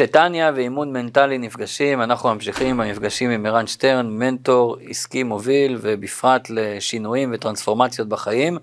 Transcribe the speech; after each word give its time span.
וכשטניה 0.00 0.52
ואימון 0.54 0.92
מנטלי 0.92 1.38
נפגשים, 1.38 2.02
אנחנו 2.02 2.34
ממשיכים 2.34 2.76
במפגשים 2.76 3.30
עם 3.30 3.46
ערן 3.46 3.66
שטרן, 3.66 4.06
מנטור 4.10 4.76
עסקי 4.88 5.22
מוביל 5.22 5.78
ובפרט 5.80 6.50
לשינויים 6.50 7.30
וטרנספורמציות 7.34 8.08
בחיים. 8.08 8.58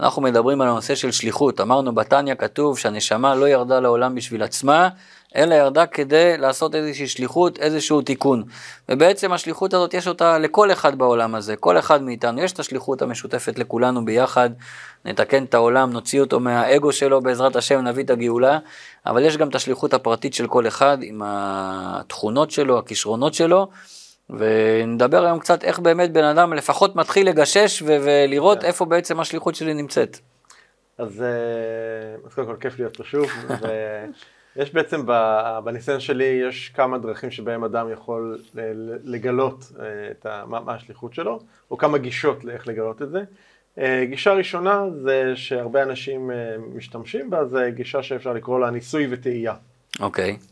אנחנו 0.00 0.22
מדברים 0.22 0.60
על 0.60 0.68
הנושא 0.68 0.94
של 0.94 1.10
שליחות. 1.10 1.60
אמרנו 1.60 1.94
בטניה 1.94 2.34
כתוב 2.34 2.78
שהנשמה 2.78 3.34
לא 3.34 3.48
ירדה 3.48 3.80
לעולם 3.80 4.14
בשביל 4.14 4.42
עצמה, 4.42 4.88
אלא 5.36 5.54
ירדה 5.54 5.86
כדי 5.86 6.38
לעשות 6.38 6.74
איזושהי 6.74 7.06
שליחות, 7.06 7.58
איזשהו 7.58 8.02
תיקון. 8.02 8.42
ובעצם 8.88 9.32
השליחות 9.32 9.74
הזאת 9.74 9.94
יש 9.94 10.08
אותה 10.08 10.38
לכל 10.38 10.72
אחד 10.72 10.98
בעולם 10.98 11.34
הזה, 11.34 11.56
כל 11.56 11.78
אחד 11.78 12.02
מאיתנו. 12.02 12.42
יש 12.42 12.52
את 12.52 12.58
השליחות 12.58 13.02
המשותפת 13.02 13.58
לכולנו 13.58 14.04
ביחד, 14.04 14.50
נתקן 15.04 15.44
את 15.44 15.54
העולם, 15.54 15.90
נוציא 15.90 16.20
אותו 16.20 16.40
מהאגו 16.40 16.92
שלו, 16.92 17.20
בעזרת 17.20 17.56
השם 17.56 17.80
נביא 17.80 18.04
את 18.04 18.10
הגאולה, 18.10 18.58
אבל 19.06 19.24
יש 19.24 19.36
גם 19.36 19.48
את 19.48 19.54
השליחות 19.54 19.94
הפרטית 19.94 20.34
של 20.34 20.46
כל 20.46 20.66
אחד 20.66 20.98
עם 21.02 21.22
התכונות 21.24 22.50
שלו, 22.50 22.78
הכישרונות 22.78 23.34
שלו. 23.34 23.68
ונדבר 24.38 25.24
היום 25.24 25.38
קצת 25.38 25.64
איך 25.64 25.78
באמת 25.78 26.12
בן 26.12 26.24
אדם 26.24 26.52
לפחות 26.52 26.96
מתחיל 26.96 27.28
לגשש 27.28 27.82
ו- 27.82 27.96
ולראות 28.04 28.58
yeah. 28.58 28.60
כן. 28.60 28.66
איפה 28.66 28.84
בעצם 28.84 29.20
השליחות 29.20 29.54
שלי 29.54 29.74
נמצאת. 29.74 30.18
אז, 30.98 31.22
אה, 31.22 31.28
אז 32.26 32.34
קודם 32.34 32.46
כל 32.46 32.56
כיף 32.60 32.78
להיות 32.78 32.96
פה 32.96 33.04
שוב, 33.04 33.26
יש 34.56 34.74
בעצם 34.74 35.06
בניסיון 35.64 36.00
שלי, 36.00 36.24
יש 36.48 36.68
כמה 36.68 36.98
דרכים 36.98 37.30
שבהם 37.30 37.64
אדם 37.64 37.92
יכול 37.92 38.38
לגלות 39.04 39.72
אה, 39.80 39.84
את 40.10 40.26
ה, 40.26 40.44
מה, 40.46 40.60
מה 40.60 40.74
השליחות 40.74 41.14
שלו, 41.14 41.40
או 41.70 41.78
כמה 41.78 41.98
גישות 41.98 42.44
לאיך 42.44 42.68
לגלות 42.68 43.02
את 43.02 43.10
זה. 43.10 43.22
אה, 43.78 44.04
גישה 44.04 44.32
ראשונה 44.32 44.84
זה 45.02 45.32
שהרבה 45.34 45.82
אנשים 45.82 46.30
אה, 46.30 46.36
משתמשים 46.74 47.30
בה, 47.30 47.44
זה 47.44 47.70
גישה 47.74 48.02
שאפשר 48.02 48.32
לקרוא 48.32 48.60
לה 48.60 48.70
ניסוי 48.70 49.06
וטעייה. 49.10 49.54
אוקיי. 50.00 50.36
Okay. 50.40 50.46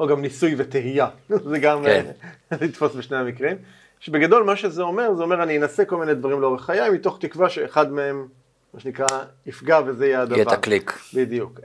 או 0.00 0.06
גם 0.06 0.20
ניסוי 0.20 0.54
וטעייה, 0.58 1.08
זה 1.50 1.58
גם 1.58 1.82
כן. 1.84 2.06
לתפוס 2.60 2.94
בשני 2.94 3.16
המקרים. 3.16 3.56
שבגדול 4.00 4.44
מה 4.44 4.56
שזה 4.56 4.82
אומר, 4.82 5.14
זה 5.14 5.22
אומר 5.22 5.42
אני 5.42 5.58
אנסה 5.58 5.84
כל 5.84 5.96
מיני 5.96 6.14
דברים 6.14 6.40
לאורך 6.40 6.64
חיי, 6.64 6.90
מתוך 6.90 7.18
תקווה 7.20 7.50
שאחד 7.50 7.92
מהם, 7.92 8.26
מה 8.74 8.80
שנקרא, 8.80 9.06
יפגע 9.46 9.80
וזה 9.86 10.06
יהיה 10.06 10.22
הדבר. 10.22 10.36
יהיה 10.36 10.46
את 10.46 10.52
הקליק. 10.52 10.98
בדיוק. 11.14 11.60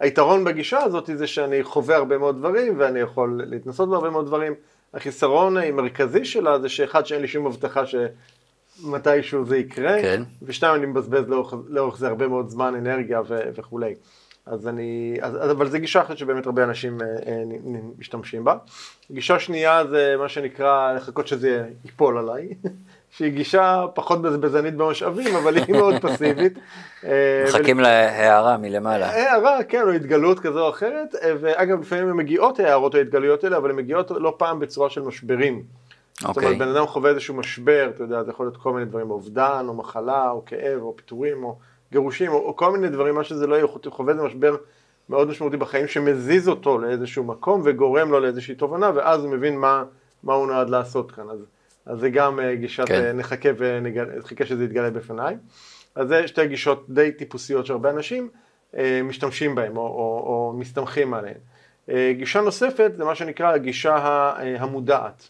היתרון 0.00 0.44
בגישה 0.44 0.78
הזאת 0.78 1.10
זה 1.14 1.26
שאני 1.26 1.62
חווה 1.62 1.96
הרבה 1.96 2.18
מאוד 2.18 2.38
דברים 2.38 2.74
ואני 2.78 3.00
יכול 3.00 3.40
להתנסות 3.46 3.88
בהרבה 3.88 4.10
מאוד 4.10 4.26
דברים. 4.26 4.54
החיסרון 4.94 5.56
המרכזי 5.56 6.24
שלה 6.24 6.58
זה 6.58 6.68
שאחד 6.68 7.06
שאין 7.06 7.22
לי 7.22 7.28
שום 7.28 7.46
הבטחה 7.46 7.82
שמתישהו 7.86 9.44
זה 9.44 9.56
יקרה, 9.56 10.02
כן. 10.02 10.22
ושתיים 10.42 10.74
אני 10.74 10.86
מבזבז 10.86 11.28
לאורך, 11.28 11.54
לאורך 11.68 11.98
זה 11.98 12.08
הרבה 12.08 12.28
מאוד 12.28 12.48
זמן, 12.48 12.74
אנרגיה 12.74 13.20
ו- 13.28 13.48
וכולי. 13.54 13.94
אז 14.46 14.68
אני, 14.68 15.16
אז, 15.20 15.50
אבל 15.50 15.68
זו 15.70 15.78
גישה 15.78 16.00
אחת 16.00 16.18
שבאמת 16.18 16.46
הרבה 16.46 16.64
אנשים 16.64 17.00
אה, 17.00 17.06
אה, 17.06 17.42
משתמשים 17.98 18.44
בה. 18.44 18.56
גישה 19.10 19.38
שנייה 19.38 19.86
זה 19.86 20.14
מה 20.18 20.28
שנקרא 20.28 20.92
לחכות 20.92 21.26
שזה 21.26 21.68
ייפול 21.84 22.18
עליי. 22.18 22.48
שהיא 23.16 23.32
גישה 23.32 23.84
פחות 23.94 24.22
בזבזנית 24.22 24.74
במשאבים, 24.74 25.36
אבל 25.36 25.56
היא 25.56 25.74
מאוד 25.76 25.94
פסיבית. 26.00 26.58
אה, 27.04 27.44
מחכים 27.48 27.80
להערה 27.80 28.56
מלמעלה. 28.56 29.10
הערה, 29.10 29.64
כן, 29.64 29.82
או 29.82 29.90
התגלות 29.90 30.40
כזו 30.40 30.64
או 30.64 30.70
אחרת, 30.70 31.14
אה, 31.22 31.32
ואגב, 31.40 31.80
לפעמים 31.80 32.08
הן 32.08 32.16
מגיעות 32.16 32.60
הערות 32.60 32.94
או 32.94 33.00
התגלויות 33.00 33.44
האלה, 33.44 33.56
אבל 33.56 33.70
הן 33.70 33.76
מגיעות 33.76 34.10
לא 34.10 34.34
פעם 34.38 34.60
בצורה 34.60 34.90
של 34.90 35.02
משברים. 35.02 35.62
Okay. 35.62 36.26
זאת 36.26 36.36
אומרת, 36.36 36.52
אוקיי. 36.52 36.58
בן 36.58 36.68
אדם 36.68 36.86
חווה 36.86 37.10
איזשהו 37.10 37.34
משבר, 37.34 37.90
אתה 37.94 38.02
יודע, 38.02 38.22
זה 38.22 38.30
יכול 38.30 38.46
להיות 38.46 38.56
כל 38.56 38.72
מיני 38.72 38.84
דברים, 38.84 39.10
אובדן, 39.10 39.64
או 39.68 39.74
מחלה, 39.74 40.30
או 40.30 40.44
כאב, 40.46 40.82
או 40.82 40.96
פיטורים, 40.96 41.44
או 41.44 41.58
גירושים, 41.92 42.32
או, 42.32 42.36
או 42.36 42.56
כל 42.56 42.72
מיני 42.72 42.88
דברים, 42.88 43.14
מה 43.14 43.24
שזה 43.24 43.46
לא 43.46 43.54
יהיה, 43.54 43.64
הוא 43.64 43.92
חווה 43.92 44.12
איזה 44.12 44.22
משבר 44.22 44.56
מאוד 45.08 45.28
משמעותי 45.28 45.56
בחיים, 45.56 45.86
שמזיז 45.86 46.48
אותו 46.48 46.78
לאיזשהו 46.78 47.24
מקום, 47.24 47.62
וגורם 47.64 48.10
לו 48.10 48.20
לאיזושהי 48.20 48.54
תובנה, 48.54 48.90
ואז 48.94 49.24
הוא 49.24 49.30
מבין 49.30 49.58
מה, 49.58 49.84
מה 50.22 50.34
הוא 50.34 50.46
נועד 50.46 50.70
לעשות 50.70 51.12
כאן. 51.12 51.30
אז 51.30 51.38
אז 51.86 51.98
זה 52.00 52.10
גם 52.10 52.40
אה, 52.40 52.54
גישת 52.54 52.88
כן. 52.88 53.04
אה, 53.04 53.12
נחכה 53.12 53.48
ונחכה 53.58 54.46
שזה 54.46 54.64
יתגלה 54.64 54.90
בפניי. 54.90 55.36
אז 55.94 56.08
זה 56.08 56.28
שתי 56.28 56.46
גישות 56.46 56.86
די 56.90 57.12
טיפוסיות 57.12 57.66
שהרבה 57.66 57.90
אנשים 57.90 58.28
אה, 58.76 59.00
משתמשים 59.04 59.54
בהן 59.54 59.76
או, 59.76 59.82
או, 59.82 60.22
או 60.26 60.52
מסתמכים 60.58 61.14
עליהן. 61.14 61.38
גישה 62.12 62.40
נוספת 62.40 62.92
זה 62.96 63.04
מה 63.04 63.14
שנקרא 63.14 63.52
הגישה 63.52 63.96
המודעת. 64.58 65.28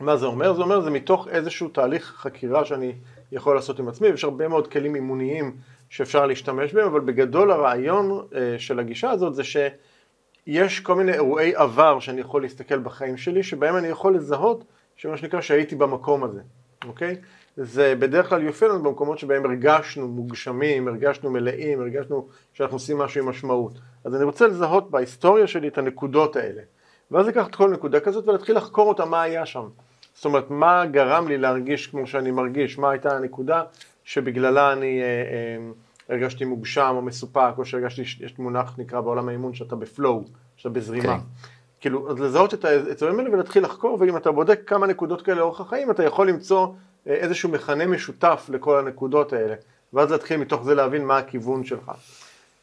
מה 0.00 0.16
זה 0.16 0.26
אומר? 0.26 0.52
זה 0.52 0.62
אומר 0.62 0.80
זה 0.80 0.90
מתוך 0.90 1.28
איזשהו 1.28 1.68
תהליך 1.68 2.14
חקירה 2.16 2.64
שאני 2.64 2.92
יכול 3.32 3.54
לעשות 3.54 3.78
עם 3.78 3.88
עצמי, 3.88 4.08
ויש 4.08 4.24
הרבה 4.24 4.48
מאוד 4.48 4.66
כלים 4.66 4.94
אימוניים 4.94 5.56
שאפשר 5.88 6.26
להשתמש 6.26 6.72
בהם, 6.72 6.86
אבל 6.86 7.00
בגדול 7.00 7.50
הרעיון 7.50 8.26
של 8.58 8.78
הגישה 8.78 9.10
הזאת 9.10 9.34
זה 9.34 9.42
שיש 9.44 10.80
כל 10.80 10.94
מיני 10.94 11.12
אירועי 11.12 11.54
עבר 11.54 12.00
שאני 12.00 12.20
יכול 12.20 12.42
להסתכל 12.42 12.78
בחיים 12.78 13.16
שלי, 13.16 13.42
שבהם 13.42 13.76
אני 13.76 13.88
יכול 13.88 14.14
לזהות 14.14 14.64
שמה 15.04 15.16
שנקרא 15.16 15.40
שהייתי 15.40 15.76
במקום 15.76 16.24
הזה, 16.24 16.40
אוקיי? 16.86 17.16
זה 17.56 17.94
בדרך 17.98 18.28
כלל 18.28 18.42
יופיע 18.42 18.68
לנו 18.68 18.82
במקומות 18.82 19.18
שבהם 19.18 19.44
הרגשנו 19.44 20.08
מוגשמים, 20.08 20.88
הרגשנו 20.88 21.30
מלאים, 21.30 21.80
הרגשנו 21.80 22.28
שאנחנו 22.52 22.76
עושים 22.76 22.98
משהו 22.98 23.22
עם 23.22 23.28
משמעות. 23.28 23.72
אז 24.04 24.14
אני 24.14 24.24
רוצה 24.24 24.46
לזהות 24.46 24.90
בהיסטוריה 24.90 25.46
שלי 25.46 25.68
את 25.68 25.78
הנקודות 25.78 26.36
האלה. 26.36 26.62
ואז 27.10 27.26
לקחת 27.26 27.54
כל 27.54 27.70
נקודה 27.70 28.00
כזאת 28.00 28.28
ולהתחיל 28.28 28.56
לחקור 28.56 28.88
אותה 28.88 29.04
מה 29.04 29.22
היה 29.22 29.46
שם. 29.46 29.68
זאת 30.14 30.24
אומרת, 30.24 30.50
מה 30.50 30.86
גרם 30.86 31.28
לי 31.28 31.38
להרגיש 31.38 31.86
כמו 31.86 32.06
שאני 32.06 32.30
מרגיש, 32.30 32.78
מה 32.78 32.90
הייתה 32.90 33.16
הנקודה 33.16 33.62
שבגללה 34.04 34.72
אני 34.72 35.02
אה, 35.02 35.06
אה, 35.06 35.72
הרגשתי 36.08 36.44
מוגשם 36.44 36.92
או 36.96 37.02
מסופק, 37.02 37.52
או 37.58 37.64
שהרגשתי, 37.64 38.02
יש 38.02 38.38
מונח 38.38 38.78
נקרא 38.78 39.00
בעולם 39.00 39.28
האימון 39.28 39.54
שאתה 39.54 39.76
בפלואו, 39.76 40.24
שאתה 40.56 40.68
בזרימה. 40.68 41.16
Okay. 41.16 41.48
כאילו, 41.84 42.10
אז 42.10 42.20
לזהות 42.20 42.54
את 42.54 42.64
האזורים 42.64 43.18
האלה 43.18 43.30
ולהתחיל 43.32 43.64
לחקור, 43.64 43.96
ואם 44.00 44.16
אתה 44.16 44.32
בודק 44.32 44.60
כמה 44.66 44.86
נקודות 44.86 45.22
כאלה 45.22 45.38
לאורך 45.38 45.60
החיים, 45.60 45.90
אתה 45.90 46.04
יכול 46.04 46.28
למצוא 46.28 46.66
אה, 47.08 47.14
איזשהו 47.14 47.48
מכנה 47.48 47.86
משותף 47.86 48.46
לכל 48.52 48.78
הנקודות 48.78 49.32
האלה, 49.32 49.54
ואז 49.92 50.10
להתחיל 50.10 50.36
מתוך 50.36 50.64
זה 50.64 50.74
להבין 50.74 51.04
מה 51.04 51.18
הכיוון 51.18 51.64
שלך. 51.64 51.90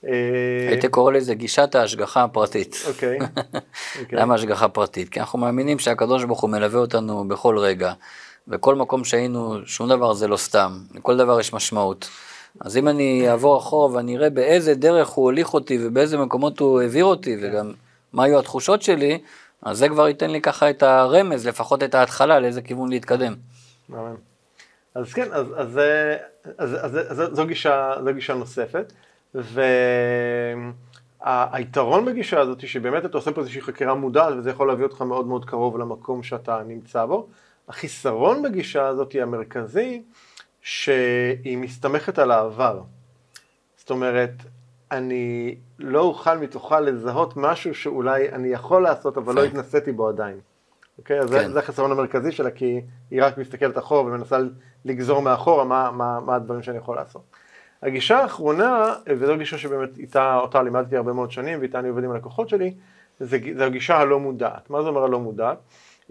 אה, 0.07 0.11
הייתי 0.69 0.87
קורא 0.87 1.11
לזה 1.11 1.33
גישת 1.33 1.75
ההשגחה 1.75 2.23
הפרטית. 2.23 2.83
אוקיי. 2.87 3.19
אוקיי. 4.01 4.19
למה 4.19 4.33
השגחה 4.35 4.67
פרטית? 4.67 5.09
כי 5.09 5.19
אנחנו 5.19 5.39
מאמינים 5.39 5.79
שהקדוש 5.79 6.23
ברוך 6.23 6.41
הוא 6.41 6.49
מלווה 6.49 6.79
אותנו 6.79 7.27
בכל 7.27 7.57
רגע, 7.57 7.93
וכל 8.47 8.75
מקום 8.75 9.03
שהיינו, 9.03 9.57
שום 9.65 9.89
דבר 9.89 10.13
זה 10.13 10.27
לא 10.27 10.37
סתם, 10.37 10.71
לכל 10.95 11.17
דבר 11.17 11.39
יש 11.39 11.53
משמעות. 11.53 12.09
אז 12.59 12.77
אם 12.77 12.87
אני 12.87 13.29
אעבור 13.29 13.57
אחורה 13.57 13.93
ואני 13.93 14.17
אראה 14.17 14.29
באיזה 14.29 14.75
דרך 14.75 15.09
הוא 15.09 15.25
הוליך 15.25 15.53
אותי 15.53 15.77
ובאיזה 15.81 16.17
מקומות 16.17 16.59
הוא 16.59 16.81
העביר 16.81 17.05
אותי, 17.05 17.37
וגם 17.41 17.71
מה 18.13 18.23
היו 18.23 18.39
התחושות 18.39 18.81
שלי, 18.81 19.19
אז 19.61 19.77
זה 19.77 19.89
כבר 19.89 20.07
ייתן 20.07 20.29
לי 20.29 20.41
ככה 20.41 20.69
את 20.69 20.83
הרמז, 20.83 21.47
לפחות 21.47 21.83
את 21.83 21.95
ההתחלה, 21.95 22.39
לאיזה 22.39 22.61
כיוון 22.61 22.89
להתקדם. 22.89 23.35
אז 24.95 25.13
כן, 25.13 25.31
אז, 25.31 25.47
אז, 25.55 25.79
אז, 26.57 26.77
אז, 26.81 27.21
אז 27.21 27.35
זו, 27.35 27.45
גישה, 27.45 27.93
זו 28.03 28.13
גישה 28.13 28.33
נוספת, 28.33 28.93
והיתרון 31.23 32.05
בגישה 32.05 32.39
הזאת 32.39 32.67
שבאמת 32.67 33.05
אתה 33.05 33.17
עושה 33.17 33.31
פה 33.31 33.41
איזושהי 33.41 33.61
חקירה 33.61 33.93
מודעת 33.93 34.33
וזה 34.37 34.49
יכול 34.49 34.67
להביא 34.67 34.83
אותך 34.83 35.01
מאוד 35.01 35.27
מאוד 35.27 35.45
קרוב 35.45 35.77
למקום 35.77 36.23
שאתה 36.23 36.61
נמצא 36.67 37.05
בו. 37.05 37.27
החיסרון 37.67 38.43
בגישה 38.43 38.87
הזאת 38.87 39.15
המרכזי, 39.21 40.01
שהיא 40.61 41.57
מסתמכת 41.57 42.19
על 42.19 42.31
העבר. 42.31 42.81
זאת 43.77 43.89
אומרת, 43.89 44.31
אני 44.91 45.55
לא 45.79 45.99
אוכל 45.99 46.37
מתוכה 46.37 46.79
לזהות 46.79 47.37
משהו 47.37 47.75
שאולי 47.75 48.29
אני 48.29 48.47
יכול 48.47 48.83
לעשות, 48.83 49.17
אבל 49.17 49.35
לא 49.35 49.43
התנסיתי 49.43 49.91
בו 49.91 50.09
עדיין. 50.09 50.39
אוקיי? 50.97 51.19
אז 51.19 51.29
כן. 51.29 51.47
זה, 51.47 51.53
זה 51.53 51.59
החסרון 51.59 51.91
המרכזי 51.91 52.31
שלה, 52.31 52.51
כי 52.51 52.81
היא 53.11 53.23
רק 53.23 53.37
מסתכלת 53.37 53.77
אחורה 53.77 54.01
ומנסה 54.01 54.37
לגזור 54.85 55.21
מאחורה 55.21 55.63
מה, 55.63 55.91
מה, 55.91 56.19
מה 56.19 56.35
הדברים 56.35 56.63
שאני 56.63 56.77
יכול 56.77 56.95
לעשות. 56.95 57.21
הגישה 57.83 58.19
האחרונה, 58.19 58.93
וזו 59.07 59.37
גישה 59.37 59.57
שבאמת 59.57 59.97
איתה, 59.97 60.35
אותה 60.35 60.63
לימדתי 60.63 60.97
הרבה 60.97 61.13
מאוד 61.13 61.31
שנים, 61.31 61.59
ואיתה 61.59 61.79
אני 61.79 61.89
עובד 61.89 62.03
עם 62.03 62.11
הלקוחות 62.11 62.49
שלי, 62.49 62.73
זה, 63.19 63.37
זה 63.57 63.65
הגישה 63.65 63.97
הלא 63.97 64.19
מודעת. 64.19 64.69
מה 64.69 64.81
זה 64.81 64.89
אומר 64.89 65.03
הלא 65.03 65.19
מודעת? 65.19 65.57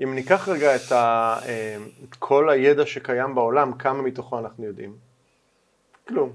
אם 0.03 0.15
ניקח 0.15 0.49
רגע 0.49 0.77
את, 0.77 0.93
ה, 0.93 1.37
אה, 1.47 1.77
את 2.09 2.15
כל 2.15 2.51
הידע 2.51 2.87
שקיים 2.87 3.35
בעולם, 3.35 3.73
כמה 3.73 4.03
מתוכו 4.03 4.39
אנחנו 4.39 4.65
יודעים? 4.65 4.95
כלום, 6.09 6.33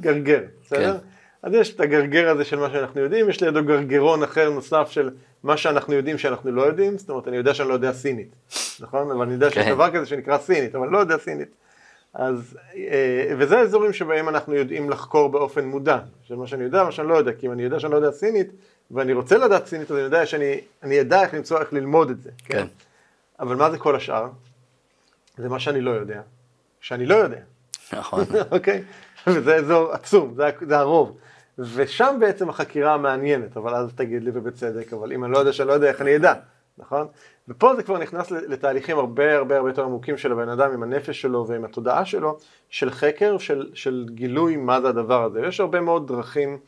גרגר, 0.00 0.42
בסדר? 0.62 0.98
כן. 0.98 1.06
אז 1.46 1.52
יש 1.54 1.74
את 1.74 1.80
הגרגר 1.80 2.28
הזה 2.28 2.44
של 2.44 2.56
מה 2.56 2.70
שאנחנו 2.70 3.00
יודעים, 3.00 3.28
יש 3.28 3.42
לידו 3.42 3.64
גרגרון 3.64 4.22
אחר 4.22 4.50
נוסף 4.50 4.88
של 4.90 5.10
מה 5.42 5.56
שאנחנו 5.56 5.94
יודעים 5.94 6.18
שאנחנו 6.18 6.52
לא 6.52 6.62
יודעים, 6.62 6.98
זאת 6.98 7.10
אומרת 7.10 7.28
אני 7.28 7.36
יודע 7.36 7.54
שאני 7.54 7.68
לא 7.68 7.74
יודע 7.74 7.92
סינית, 7.92 8.36
נכון? 8.80 9.10
אבל 9.10 9.22
אני 9.22 9.32
יודע 9.32 9.50
שיש 9.50 9.64
כן. 9.64 9.70
דבר 9.70 9.90
כזה 9.90 10.06
שנקרא 10.06 10.38
סינית, 10.38 10.74
אבל 10.74 10.88
לא 10.88 10.98
יודע 10.98 11.18
סינית. 11.18 11.48
אז, 12.14 12.58
אה, 12.76 13.34
וזה 13.38 13.58
האזורים 13.58 13.92
שבהם 13.92 14.28
אנחנו 14.28 14.54
יודעים 14.54 14.90
לחקור 14.90 15.28
באופן 15.28 15.64
מודע, 15.64 15.98
של 16.22 16.34
מה 16.34 16.46
שאני 16.46 16.64
יודע, 16.64 16.84
מה 16.84 16.92
שאני 16.92 17.08
לא 17.08 17.14
יודע, 17.14 17.32
כי 17.32 17.46
אם 17.46 17.52
אני 17.52 17.62
יודע 17.62 17.80
שאני 17.80 17.92
לא 17.92 17.96
יודע 17.96 18.10
סינית, 18.10 18.48
ואני 18.90 19.12
רוצה 19.12 19.38
לדעת 19.38 19.66
סינית, 19.66 19.90
אז 19.90 19.96
אני 19.96 20.04
יודע 20.04 20.26
שאני 20.26 20.60
אני 20.82 21.00
אדע 21.00 21.22
איך 21.22 21.34
למצוא 21.34 21.60
איך 21.60 21.72
ללמוד 21.72 22.10
את 22.10 22.22
זה, 22.22 22.30
כן? 22.44 22.58
כן. 22.58 22.66
אבל 23.40 23.56
מה 23.56 23.70
זה 23.70 23.78
כל 23.78 23.96
השאר? 23.96 24.28
זה 25.38 25.48
מה 25.48 25.60
שאני 25.60 25.80
לא 25.80 25.90
יודע, 25.90 26.20
שאני 26.80 27.06
לא 27.06 27.14
יודע. 27.14 27.40
נכון. 27.92 28.24
אוקיי? 28.54 28.82
וזה 29.26 29.56
אזור 29.56 29.92
עצום, 29.92 30.34
זה, 30.36 30.44
זה 30.68 30.78
הרוב. 30.78 31.16
ושם 31.58 32.16
בעצם 32.20 32.48
החקירה 32.48 32.94
המעניינת, 32.94 33.56
אבל 33.56 33.74
אז 33.74 33.92
תגיד 33.94 34.24
לי 34.24 34.30
ובצדק, 34.34 34.92
אבל 34.92 35.12
אם 35.12 35.24
אני 35.24 35.32
לא 35.32 35.38
יודע 35.38 35.52
שאני 35.52 35.68
לא 35.68 35.72
יודע, 35.72 35.88
איך 35.88 36.00
אני 36.00 36.16
אדע, 36.16 36.34
נכון? 36.78 37.06
ופה 37.48 37.76
זה 37.76 37.82
כבר 37.82 37.98
נכנס 37.98 38.30
לתהליכים 38.30 38.98
הרבה 38.98 39.36
הרבה 39.36 39.56
הרבה 39.56 39.70
יותר 39.70 39.84
עמוקים 39.84 40.16
של 40.16 40.32
הבן 40.32 40.48
אדם 40.48 40.72
עם 40.72 40.82
הנפש 40.82 41.20
שלו 41.20 41.46
ועם 41.46 41.64
התודעה 41.64 42.04
שלו, 42.04 42.38
של 42.68 42.90
חקר, 42.90 43.38
של, 43.38 43.70
של 43.74 44.06
גילוי 44.10 44.56
מה 44.56 44.80
זה 44.80 44.88
הדבר 44.88 45.24
הזה. 45.24 45.40
יש 45.40 45.60
הרבה 45.60 45.80
מאוד 45.80 46.08
דרכים 46.08 46.58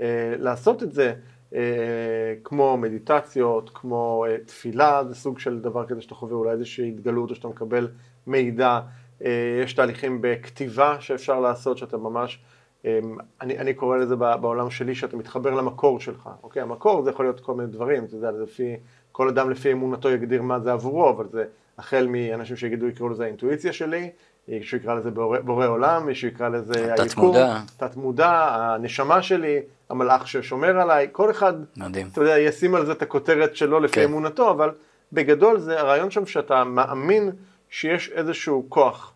אה, 0.00 0.34
לעשות 0.38 0.82
את 0.82 0.92
זה, 0.92 1.14
אה, 1.54 2.34
כמו 2.44 2.76
מדיטציות, 2.76 3.70
כמו 3.74 4.26
אה, 4.28 4.36
תפילה, 4.46 5.02
זה 5.08 5.14
סוג 5.14 5.38
של 5.38 5.60
דבר 5.60 5.86
כזה 5.86 6.00
שאתה 6.00 6.14
חווה 6.14 6.34
אולי 6.34 6.50
איזושהי 6.50 6.88
התגלות 6.88 7.30
או 7.30 7.34
שאתה 7.34 7.48
מקבל 7.48 7.88
מידע. 8.26 8.80
אה, 9.24 9.60
יש 9.64 9.72
תהליכים 9.72 10.18
בכתיבה 10.20 10.96
שאפשר 11.00 11.40
לעשות, 11.40 11.78
שאתה 11.78 11.96
ממש... 11.96 12.38
אמ, 12.84 13.16
אני, 13.40 13.58
אני 13.58 13.74
קורא 13.74 13.96
לזה 13.96 14.16
בעולם 14.16 14.70
שלי 14.70 14.94
שאתה 14.94 15.16
מתחבר 15.16 15.50
למקור 15.50 16.00
שלך, 16.00 16.28
אוקיי? 16.42 16.62
המקור 16.62 17.02
זה 17.02 17.10
יכול 17.10 17.24
להיות 17.24 17.40
כל 17.40 17.54
מיני 17.54 17.68
דברים, 17.72 18.04
אתה 18.04 18.14
יודע, 18.14 18.30
לפי, 18.30 18.76
כל 19.12 19.28
אדם 19.28 19.50
לפי 19.50 19.72
אמונתו 19.72 20.10
יגדיר 20.10 20.42
מה 20.42 20.60
זה 20.60 20.72
עבורו, 20.72 21.10
אבל 21.10 21.26
זה 21.32 21.44
החל 21.78 22.06
מאנשים 22.10 22.56
שיגידו, 22.56 22.86
יקראו 22.86 23.08
לזה 23.08 23.24
האינטואיציה 23.24 23.72
שלי, 23.72 24.10
מישהו 24.48 24.78
יקרא 24.78 24.94
לזה 24.94 25.10
בורא, 25.10 25.40
בורא 25.40 25.66
עולם, 25.66 26.06
מישהו 26.06 26.28
יקרא 26.28 26.48
לזה 26.48 26.94
היקום, 26.98 27.36
תת 27.76 27.96
מודע, 27.96 28.30
הנשמה 28.54 29.22
שלי, 29.22 29.60
המלאך 29.90 30.28
ששומר 30.28 30.80
עליי, 30.80 31.08
כל 31.12 31.30
אחד, 31.30 31.52
מדהים. 31.76 32.08
אתה 32.12 32.20
יודע, 32.20 32.38
ישים 32.38 32.74
על 32.74 32.86
זה 32.86 32.92
את 32.92 33.02
הכותרת 33.02 33.56
שלו 33.56 33.80
לפי 33.80 33.94
כן. 33.94 34.02
אמונתו, 34.04 34.50
אבל 34.50 34.70
בגדול 35.12 35.58
זה 35.58 35.80
הרעיון 35.80 36.10
שם 36.10 36.26
שאתה 36.26 36.64
מאמין 36.64 37.30
שיש 37.70 38.08
איזשהו 38.08 38.66
כוח 38.68 39.12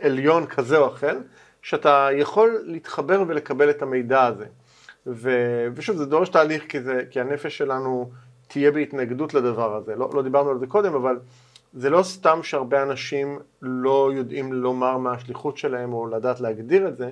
עליון 0.00 0.46
כזה 0.46 0.78
או 0.78 0.86
אחר, 0.86 1.18
שאתה 1.64 2.08
יכול 2.12 2.62
להתחבר 2.64 3.22
ולקבל 3.28 3.70
את 3.70 3.82
המידע 3.82 4.24
הזה. 4.24 4.46
ו... 5.06 5.30
ושוב, 5.74 5.96
זה 5.96 6.06
דורש 6.06 6.28
תהליך 6.28 6.64
כי, 6.68 6.80
זה... 6.80 7.02
כי 7.10 7.20
הנפש 7.20 7.58
שלנו 7.58 8.10
תהיה 8.48 8.70
בהתנגדות 8.70 9.34
לדבר 9.34 9.76
הזה. 9.76 9.96
לא, 9.96 10.10
לא 10.14 10.22
דיברנו 10.22 10.50
על 10.50 10.58
זה 10.58 10.66
קודם, 10.66 10.94
אבל 10.94 11.18
זה 11.72 11.90
לא 11.90 12.02
סתם 12.02 12.42
שהרבה 12.42 12.82
אנשים 12.82 13.38
לא 13.62 14.10
יודעים 14.14 14.52
לומר 14.52 14.98
מה 14.98 15.12
השליחות 15.12 15.58
שלהם 15.58 15.92
או 15.92 16.06
לדעת 16.06 16.40
להגדיר 16.40 16.88
את 16.88 16.96
זה, 16.96 17.10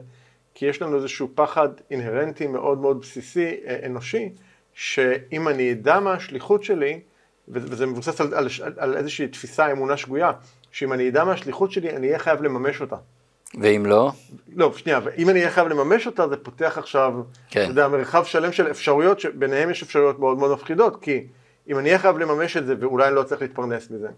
כי 0.55 0.67
יש 0.67 0.83
לנו 0.83 0.97
איזשהו 0.97 1.29
פחד 1.35 1.69
אינהרנטי 1.91 2.47
מאוד 2.47 2.79
מאוד 2.79 3.01
בסיסי, 3.01 3.55
אה, 3.67 3.87
אנושי, 3.87 4.33
שאם 4.75 5.49
אני 5.49 5.73
אדע 5.73 6.01
מה 6.01 6.13
השליחות 6.13 6.65
שלי, 6.65 7.01
וזה 7.49 7.87
מבוסס 7.87 8.21
על, 8.21 8.35
על, 8.35 8.49
על 8.77 8.97
איזושהי 8.97 9.29
תפיסה, 9.29 9.73
אמונה 9.73 9.97
שגויה, 9.97 10.33
שאם 10.73 10.93
אני 10.93 11.09
אדע 11.09 11.25
מה 11.25 11.33
השליחות 11.33 11.73
שלי, 11.73 11.91
אני 11.97 12.07
אהיה 12.07 12.19
חייב 12.19 12.43
לממש 12.43 12.81
אותה. 12.81 12.97
ואם 13.61 13.87
לא? 13.87 14.13
לא, 14.57 14.73
שנייה, 14.77 15.01
ואם 15.05 15.29
אני 15.29 15.39
אהיה 15.39 15.51
חייב 15.51 15.69
לממש 15.69 16.07
אותה, 16.07 16.29
זה 16.29 16.37
פותח 16.37 16.79
עכשיו, 16.79 17.13
כן. 17.51 17.63
אתה 17.63 17.71
יודע, 17.71 17.89
מרחב 17.89 18.25
שלם 18.25 18.53
של 18.53 18.71
אפשרויות, 18.71 19.21
שביניהם 19.21 19.71
יש 19.71 19.83
אפשרויות 19.83 20.19
מאוד 20.19 20.39
מאוד 20.39 20.53
מפחידות, 20.53 21.03
כי 21.03 21.27
אם 21.69 21.79
אני 21.79 21.89
אהיה 21.89 21.99
חייב 21.99 22.19
לממש 22.19 22.57
את 22.57 22.67
זה, 22.67 22.75
ואולי 22.81 23.09
אני 23.09 23.15
לא 23.15 23.23
צריך 23.23 23.43
להתפרנס 23.43 23.91
מזה, 23.91 24.09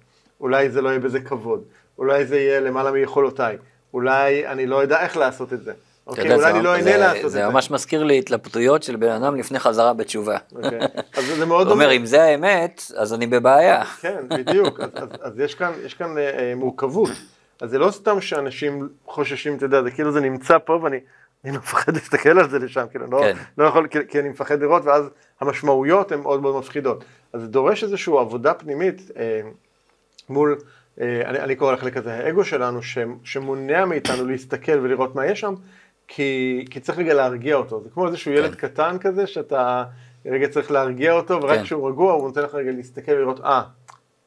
אולי 0.41 0.71
זה 0.71 0.83
לא 0.83 0.89
יהיה 0.89 0.99
בזה 0.99 1.21
כבוד, 1.21 1.63
אולי 1.99 2.27
זה 2.27 2.37
יהיה 2.37 2.61
למעלה 2.61 2.91
מיכולותיי, 2.91 3.57
אולי 3.95 4.47
אני 4.47 4.67
לא 4.67 4.83
אדע 4.83 5.01
איך 5.01 5.17
לעשות 5.17 5.53
את 5.53 5.65
זה. 5.65 5.73
אוקיי, 6.07 6.25
יודע, 6.25 6.37
אולי 6.37 6.51
אני 6.51 6.63
לא 6.63 6.75
אענה 6.75 6.97
לעשות 6.97 7.17
את 7.17 7.23
זה. 7.23 7.29
זה 7.29 7.49
ממש 7.49 7.71
מזכיר 7.71 8.05
לי 8.05 8.19
התלבטויות 8.19 8.83
של 8.83 8.97
בן 8.97 9.11
אדם 9.11 9.37
לפני 9.37 9.59
חזרה 9.59 9.93
בתשובה. 9.93 10.37
אוקיי, 10.57 10.79
אז 11.17 11.25
זה 11.39 11.47
מאוד... 11.47 11.69
אומר, 11.73 11.97
אם 11.97 12.07
זה 12.07 12.23
האמת, 12.23 12.83
אז 12.97 13.15
אני 13.15 13.27
בבעיה. 13.27 13.85
כן, 13.85 14.17
בדיוק, 14.29 14.81
אז, 14.81 14.91
אז, 14.95 15.09
אז 15.21 15.39
יש 15.39 15.55
כאן, 15.55 15.73
יש 15.85 15.95
כאן 15.95 16.19
אה, 16.19 16.53
מורכבות. 16.57 17.11
אז 17.61 17.71
זה 17.71 17.79
לא 17.79 17.91
סתם 17.91 18.21
שאנשים 18.21 18.89
חוששים, 19.07 19.57
אתה 19.57 19.65
יודע, 19.65 19.83
זה 19.83 19.91
כאילו 19.91 20.13
זה 20.13 20.21
נמצא 20.21 20.59
פה 20.59 20.79
ואני 20.83 21.01
אני 21.45 21.57
מפחד 21.57 21.95
להסתכל 21.95 22.39
על 22.39 22.51
זה 22.51 22.59
לשם, 22.59 22.85
כאילו, 22.91 23.07
לא, 23.11 23.21
כן. 23.21 23.37
לא 23.59 23.65
יכול, 23.65 23.87
כי, 23.87 23.99
כי 24.09 24.21
אני 24.21 24.29
מפחד 24.29 24.61
לראות, 24.61 24.85
ואז 24.85 25.11
המשמעויות 25.41 26.13
הן 26.13 26.21
מאוד 26.21 26.43
מאוד 26.43 26.59
מפחידות. 26.59 27.05
אז 27.33 27.41
זה 27.41 27.47
דורש 27.47 27.85
איזושהי 27.85 28.19
עבודה 28.19 28.55
פנימית 28.55 29.11
אה, 29.17 29.41
מול, 30.29 30.59
אה, 31.01 31.23
אני, 31.25 31.41
אני 31.41 31.57
קורא 31.57 31.73
לחלק 31.73 31.97
הזה 31.97 32.15
האגו 32.15 32.45
שלנו, 32.45 32.83
ש, 32.83 32.99
שמונע 33.25 33.85
מאיתנו 33.85 34.27
להסתכל 34.27 34.79
ולראות 34.79 35.15
מה 35.15 35.27
יש 35.27 35.41
שם, 35.41 35.55
כי, 36.09 36.65
כי 36.71 36.81
צריך 36.81 36.99
רגע 36.99 37.15
להרגיע 37.15 37.57
אותו. 37.57 37.83
זה 37.83 37.89
כמו 37.95 38.07
איזשהו 38.07 38.33
כן. 38.33 38.39
ילד 38.39 38.55
קטן 38.55 38.97
כזה, 39.01 39.27
שאתה 39.27 39.85
רגע 40.27 40.49
צריך 40.49 40.71
להרגיע 40.71 41.13
אותו, 41.13 41.43
ורק 41.43 41.59
כן. 41.59 41.63
כשהוא 41.63 41.89
רגוע 41.89 42.13
הוא 42.13 42.29
נותן 42.29 42.43
לך 42.43 42.55
רגע 42.55 42.71
להסתכל 42.73 43.13
ולראות, 43.13 43.41
אה, 43.41 43.63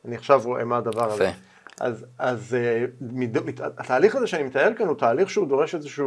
אני 0.06 0.16
עכשיו 0.16 0.42
רואה 0.46 0.66
מה 0.66 0.78
הדבר 0.78 1.12
הזה. 1.12 1.32
אז, 1.82 2.06
אז 2.18 2.56
אה, 2.56 2.86
מד, 3.02 3.38
התהליך 3.60 4.16
הזה 4.16 4.28
שאני 4.28 4.44
מתאר 4.44 4.74
כאן 4.78 4.88
הוא 4.88 4.96
תהליך 4.96 5.30
שהוא 5.30 5.48
דורש 5.48 5.76
איזושהי 5.76 6.06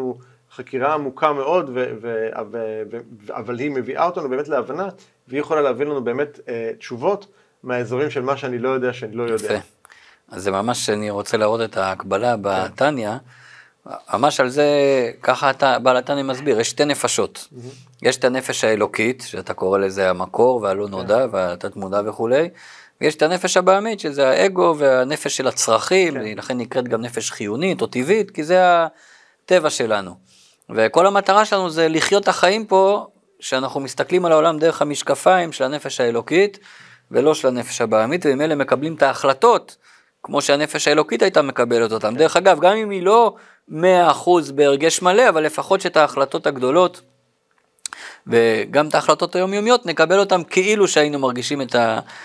חקירה 0.52 0.94
עמוקה 0.94 1.32
מאוד, 1.32 1.70
ו, 1.74 1.84
ו, 2.02 2.28
ו, 2.52 2.82
ו, 2.90 2.98
אבל 3.30 3.58
היא 3.58 3.70
מביאה 3.70 4.06
אותנו 4.06 4.28
באמת 4.28 4.48
להבנה, 4.48 4.88
והיא 5.28 5.40
יכולה 5.40 5.60
להביא 5.60 5.86
לנו 5.86 6.04
באמת 6.04 6.40
אה, 6.48 6.70
תשובות 6.78 7.26
מהאזורים 7.62 8.10
של 8.10 8.22
מה 8.22 8.36
שאני 8.36 8.58
לא 8.58 8.68
יודע 8.68 8.92
שאני 8.92 9.16
לא 9.16 9.22
יודע. 9.22 9.44
יפה. 9.44 9.54
אז 10.30 10.42
זה 10.42 10.50
ממש, 10.50 10.90
אני 10.90 11.10
רוצה 11.10 11.36
להראות 11.36 11.60
את 11.60 11.76
ההקבלה 11.76 12.34
כן. 12.34 12.42
בתניא. 12.42 13.10
ממש 14.14 14.40
על 14.40 14.48
זה, 14.48 14.66
ככה 15.22 15.50
אתה, 15.50 15.78
בעל 15.78 15.96
התניא 15.96 16.22
מסביר, 16.22 16.60
יש 16.60 16.70
שתי 16.70 16.84
נפשות. 16.84 17.48
Mm-hmm. 17.52 17.56
יש 18.02 18.16
את 18.16 18.24
הנפש 18.24 18.64
האלוקית, 18.64 19.24
שאתה 19.26 19.54
קורא 19.54 19.78
לזה 19.78 20.10
המקור 20.10 20.62
והלא 20.62 20.88
נודע 20.88 21.26
כן. 21.26 21.28
והתת 21.32 21.76
מודע 21.76 22.00
וכולי, 22.06 22.48
ויש 23.00 23.14
את 23.14 23.22
הנפש 23.22 23.56
הבעמית, 23.56 24.00
שזה 24.00 24.28
האגו 24.28 24.74
והנפש 24.78 25.36
של 25.36 25.46
הצרכים, 25.46 26.14
כן. 26.14 26.38
לכן 26.38 26.58
נקראת 26.58 26.88
גם 26.88 27.00
נפש 27.00 27.30
חיונית 27.30 27.80
או 27.80 27.86
טבעית, 27.86 28.30
כי 28.30 28.44
זה 28.44 28.62
הטבע 29.44 29.70
שלנו. 29.70 30.14
וכל 30.70 31.06
המטרה 31.06 31.44
שלנו 31.44 31.70
זה 31.70 31.88
לחיות 31.88 32.22
את 32.22 32.28
החיים 32.28 32.66
פה, 32.66 33.06
שאנחנו 33.40 33.80
מסתכלים 33.80 34.24
על 34.24 34.32
העולם 34.32 34.58
דרך 34.58 34.82
המשקפיים 34.82 35.52
של 35.52 35.64
הנפש 35.64 36.00
האלוקית, 36.00 36.58
ולא 37.10 37.34
של 37.34 37.48
הנפש 37.48 37.80
הבעמית, 37.80 38.26
וממילא 38.26 38.54
מקבלים 38.54 38.94
את 38.94 39.02
ההחלטות, 39.02 39.76
כמו 40.22 40.42
שהנפש 40.42 40.88
האלוקית 40.88 41.22
הייתה 41.22 41.42
מקבלת 41.42 41.92
אותן. 41.92 42.16
דרך 42.16 42.36
אגב, 42.36 42.60
גם 42.60 42.76
אם 42.76 42.90
היא 42.90 43.02
לא 43.02 43.34
100% 43.70 43.74
בהרגש 44.54 45.02
מלא, 45.02 45.28
אבל 45.28 45.42
לפחות 45.42 45.80
שאת 45.80 45.96
ההחלטות 45.96 46.46
הגדולות, 46.46 47.00
וגם 48.26 48.88
את 48.88 48.94
ההחלטות 48.94 49.36
היומיומיות 49.36 49.86
נקבל 49.86 50.18
אותן 50.18 50.42
כאילו 50.50 50.88
שהיינו 50.88 51.18
מרגישים 51.18 51.62
את 51.62 51.76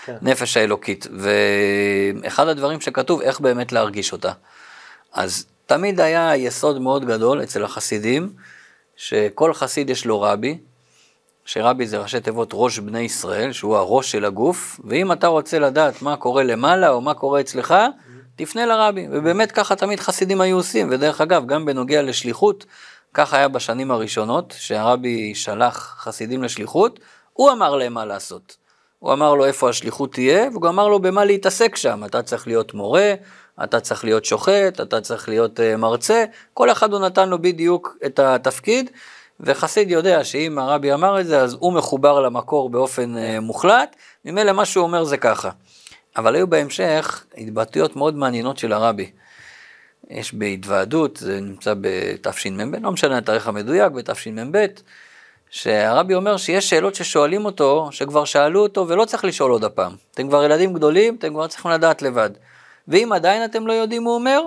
הנפש 0.08 0.54
כן. 0.54 0.60
האלוקית. 0.60 1.08
ואחד 1.20 2.48
הדברים 2.48 2.82
שכתוב, 2.82 3.22
איך 3.22 3.40
באמת 3.40 3.72
להרגיש 3.72 4.14
אותה. 4.14 4.32
אז 5.14 5.46
תמיד 5.66 6.00
היה 6.00 6.36
יסוד 6.36 6.82
מאוד 6.82 7.06
גדול 7.06 7.44
אצל 7.44 7.64
החסידים, 7.64 8.30
שכל 8.96 9.54
חסיד 9.54 9.90
יש 9.90 10.06
לו 10.06 10.22
רבי, 10.22 10.58
שרבי 11.46 11.88
זה 11.88 11.98
ראשי 11.98 12.20
תיבות 12.20 12.50
ראש 12.54 12.80
בני 12.80 13.00
ישראל, 13.00 13.52
שהוא 13.52 13.78
הראש 13.78 14.12
של 14.12 14.26
הגוף, 14.26 14.80
ואם 14.84 15.12
אתה 15.12 15.28
רוצה 15.28 15.60
לדעת 15.60 16.02
מה 16.02 16.16
קורה 16.16 16.44
למעלה 16.44 16.90
או 16.90 17.02
מה 17.02 17.14
קורה 17.14 17.40
אצלך, 17.40 17.75
תפנה 18.36 18.66
לרבי, 18.66 19.08
ובאמת 19.12 19.52
ככה 19.52 19.75
תמיד 19.75 20.00
חסידים 20.00 20.42
היו 20.42 20.58
עושים, 20.58 20.88
ודרך 20.92 21.22
אגב, 21.22 21.46
גם 21.46 21.66
בנוגע 21.66 22.02
לשליחות, 22.02 22.66
ככה 23.15 23.38
היה 23.38 23.48
בשנים 23.48 23.91
הראשונות, 23.91 24.53
שהרבי 24.57 25.36
שלח 25.36 25.95
חסידים 26.00 26.43
לשליחות, 26.43 27.00
הוא 27.34 27.51
אמר 27.51 27.75
להם 27.75 27.93
מה 27.93 28.05
לעשות. 28.05 28.57
הוא 29.00 29.13
אמר 29.13 29.34
לו 29.34 29.45
איפה 29.45 29.69
השליחות 29.69 30.13
תהיה, 30.13 30.50
והוא 30.53 30.69
אמר 30.69 30.88
לו 30.88 31.00
במה 31.00 31.25
להתעסק 31.25 31.75
שם. 31.75 32.03
אתה 32.05 32.24
צריך 32.24 32.48
להיות 32.48 32.74
מורה, 32.74 33.13
אתה 33.63 33.79
צריך 33.79 34.03
להיות 34.03 34.25
שוחט, 34.25 34.81
אתה 34.81 35.01
צריך 35.01 35.29
להיות 35.29 35.60
uh, 35.60 35.77
מרצה, 35.77 36.25
כל 36.53 36.72
אחד 36.72 36.93
הוא 36.93 37.00
נתן 37.00 37.29
לו 37.29 37.41
בדיוק 37.41 37.98
את 38.05 38.19
התפקיד, 38.19 38.91
וחסיד 39.39 39.91
יודע 39.91 40.24
שאם 40.24 40.60
הרבי 40.60 40.93
אמר 40.93 41.19
את 41.19 41.27
זה, 41.27 41.41
אז 41.41 41.55
הוא 41.60 41.74
מחובר 41.74 42.19
למקור 42.19 42.69
באופן 42.69 43.15
uh, 43.15 43.39
מוחלט, 43.39 43.95
ממילא 44.25 44.51
מה 44.51 44.65
שהוא 44.65 44.84
אומר 44.84 45.03
זה 45.03 45.17
ככה. 45.17 45.50
אבל 46.17 46.36
היו 46.36 46.48
בהמשך 46.48 47.25
התבטאויות 47.38 47.95
מאוד 47.95 48.15
מעניינות 48.15 48.57
של 48.57 48.74
הרבי. 48.74 49.12
יש 50.10 50.34
בהתוועדות, 50.34 51.18
זה 51.18 51.40
נמצא 51.42 51.74
בתשמ"ב, 51.82 52.76
לא 52.82 52.92
משנה 52.92 53.18
התאריך 53.18 53.48
המדויק, 53.48 53.92
בתשמ"ב, 53.92 54.66
שהרבי 55.50 56.16
אומר 56.16 56.38
שיש 56.38 56.70
שאלות 56.70 56.96
ששואלים 56.96 57.46
אותו, 57.46 57.90
שכבר 57.92 58.26
שאלו 58.26 58.64
אותו 58.64 58.88
ולא 58.88 59.06
צריך 59.06 59.26
לשאול 59.26 59.52
עוד 59.52 59.64
הפעם. 59.64 59.96
אתם 60.12 60.28
כבר 60.28 60.44
ילדים 60.44 60.74
גדולים, 60.74 61.16
אתם 61.16 61.34
כבר 61.34 61.48
צריכים 61.48 61.72
לדעת 61.72 62.02
לבד. 62.02 62.30
ואם 62.88 63.14
עדיין 63.14 63.46
אתם 63.46 63.68
לא 63.68 63.74
יודעים, 63.74 64.04
הוא 64.04 64.16
אומר, 64.16 64.42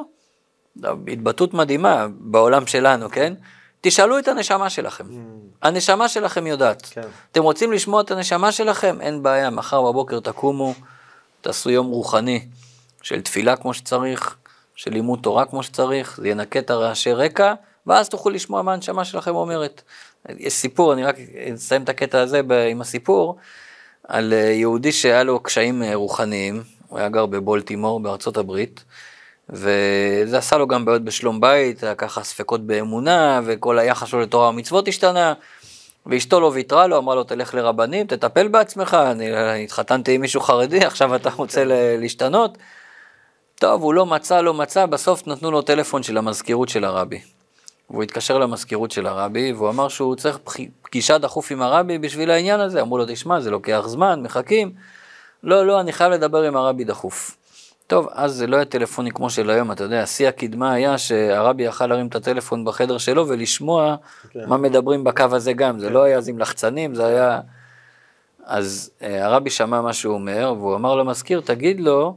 התבטאות 1.12 1.54
מדהימה 1.54 2.06
בעולם 2.18 2.66
שלנו, 2.66 3.10
כן? 3.10 3.34
תשאלו 3.80 4.18
את 4.18 4.28
הנשמה 4.28 4.70
שלכם. 4.70 5.04
Mm. 5.04 5.12
הנשמה 5.62 6.08
שלכם 6.08 6.46
יודעת. 6.46 6.86
כן. 6.90 7.00
אתם 7.32 7.42
רוצים 7.42 7.72
לשמוע 7.72 8.00
את 8.00 8.10
הנשמה 8.10 8.52
שלכם? 8.52 9.00
אין 9.00 9.22
בעיה, 9.22 9.50
מחר 9.50 9.82
בבוקר 9.82 10.20
תקומו, 10.20 10.74
תעשו 11.40 11.70
יום 11.70 11.86
רוחני 11.86 12.46
של 13.02 13.20
תפילה 13.20 13.56
כמו 13.56 13.74
שצריך, 13.74 14.36
של 14.78 14.90
לימוד 14.92 15.18
תורה 15.22 15.44
כמו 15.44 15.62
שצריך, 15.62 16.20
זה 16.22 16.28
ינקה 16.28 16.58
את 16.58 16.70
הרעשי 16.70 17.12
רקע, 17.12 17.54
ואז 17.86 18.08
תוכלו 18.08 18.32
לשמוע 18.32 18.62
מה 18.62 18.72
הנשמה 18.72 19.04
שלכם 19.04 19.34
אומרת. 19.34 19.82
יש 20.28 20.52
סיפור, 20.52 20.92
אני 20.92 21.04
רק 21.04 21.16
אסיים 21.54 21.82
את 21.82 21.88
הקטע 21.88 22.20
הזה 22.20 22.40
עם 22.70 22.80
הסיפור, 22.80 23.36
על 24.08 24.32
אה, 24.32 24.38
יהודי 24.38 24.92
שהיה 24.92 25.22
לו 25.22 25.40
קשיים 25.40 25.82
אה, 25.82 25.94
רוחניים, 25.94 26.62
הוא 26.88 26.98
היה 26.98 27.08
גר 27.08 27.26
בבולטימור 27.26 28.00
בארצות 28.00 28.36
הברית, 28.36 28.84
וזה 29.48 30.38
עשה 30.38 30.58
לו 30.58 30.66
גם 30.66 30.84
בעיות 30.84 31.04
בשלום 31.04 31.40
בית, 31.40 31.82
היה 31.82 31.94
ככה 31.94 32.22
ספקות 32.22 32.66
באמונה, 32.66 33.40
וכל 33.44 33.78
היחס 33.78 34.08
שלו 34.08 34.20
לתורה 34.20 34.48
ומצוות 34.48 34.88
השתנה. 34.88 35.34
ואשתו 36.06 36.40
לא 36.40 36.50
ויתרה 36.54 36.86
לו, 36.86 36.98
אמרה 36.98 37.14
לו 37.14 37.24
תלך 37.24 37.54
לרבנים, 37.54 38.06
תטפל 38.06 38.48
בעצמך, 38.48 38.94
אני 38.94 39.64
התחתנתי 39.64 40.14
עם 40.14 40.20
מישהו 40.20 40.40
חרדי, 40.40 40.84
עכשיו 40.86 41.14
אתה 41.14 41.30
רוצה 41.30 41.62
להשתנות. 41.98 42.58
טוב, 43.58 43.82
הוא 43.82 43.94
לא 43.94 44.06
מצא, 44.06 44.40
לא 44.40 44.54
מצא, 44.54 44.86
בסוף 44.86 45.26
נתנו 45.26 45.50
לו 45.50 45.62
טלפון 45.62 46.02
של 46.02 46.18
המזכירות 46.18 46.68
של 46.68 46.84
הרבי. 46.84 47.20
והוא 47.90 48.02
התקשר 48.02 48.38
למזכירות 48.38 48.90
של 48.90 49.06
הרבי, 49.06 49.52
והוא 49.52 49.68
אמר 49.68 49.88
שהוא 49.88 50.16
צריך 50.16 50.38
פגישה 50.82 51.18
דחוף 51.18 51.50
עם 51.50 51.62
הרבי 51.62 51.98
בשביל 51.98 52.30
העניין 52.30 52.60
הזה. 52.60 52.80
אמרו 52.80 52.98
לו, 52.98 53.04
תשמע, 53.08 53.40
זה 53.40 53.50
לוקח 53.50 53.84
זמן, 53.86 54.22
מחכים. 54.22 54.72
לא, 55.42 55.66
לא, 55.66 55.80
אני 55.80 55.92
חייב 55.92 56.12
לדבר 56.12 56.42
עם 56.42 56.56
הרבי 56.56 56.84
דחוף. 56.84 57.36
טוב, 57.86 58.08
אז 58.12 58.34
זה 58.34 58.46
לא 58.46 58.56
היה 58.56 58.64
טלפוני 58.64 59.10
כמו 59.10 59.30
של 59.30 59.50
היום, 59.50 59.72
אתה 59.72 59.84
יודע, 59.84 60.06
שיא 60.06 60.28
הקדמה 60.28 60.72
היה 60.72 60.98
שהרבי 60.98 61.62
יכל 61.62 61.86
להרים 61.86 62.06
את 62.06 62.16
הטלפון 62.16 62.64
בחדר 62.64 62.98
שלו 62.98 63.28
ולשמוע 63.28 63.96
כן. 64.30 64.40
מה 64.46 64.56
מדברים 64.56 65.04
בקו 65.04 65.24
הזה 65.32 65.52
גם, 65.52 65.78
זה 65.78 65.90
לא 65.90 66.02
היה 66.02 66.18
אז 66.18 66.28
עם 66.28 66.38
לחצנים, 66.38 66.94
זה 66.94 67.06
היה... 67.06 67.40
אז 68.44 68.90
אה, 69.02 69.26
הרבי 69.26 69.50
שמע 69.50 69.80
מה 69.80 69.92
שהוא 69.92 70.14
אומר, 70.14 70.54
והוא 70.58 70.74
אמר 70.74 70.96
למזכיר, 70.96 71.40
תגיד 71.40 71.80
לו 71.80 72.16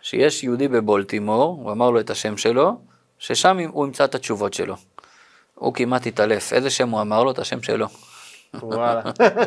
שיש 0.00 0.44
יהודי 0.44 0.68
בבולטימור, 0.68 1.58
הוא 1.62 1.72
אמר 1.72 1.90
לו 1.90 2.00
את 2.00 2.10
השם 2.10 2.36
שלו, 2.36 2.80
ששם 3.18 3.58
הוא 3.58 3.86
ימצא 3.86 4.04
את 4.04 4.14
התשובות 4.14 4.54
שלו. 4.54 4.74
הוא 5.54 5.74
כמעט 5.74 6.06
התעלף, 6.06 6.52
איזה 6.52 6.70
שם 6.70 6.88
הוא 6.88 7.00
אמר 7.00 7.24
לו? 7.24 7.30
את 7.30 7.38
השם 7.38 7.62
שלו. 7.62 7.86
וואלה, 8.54 9.02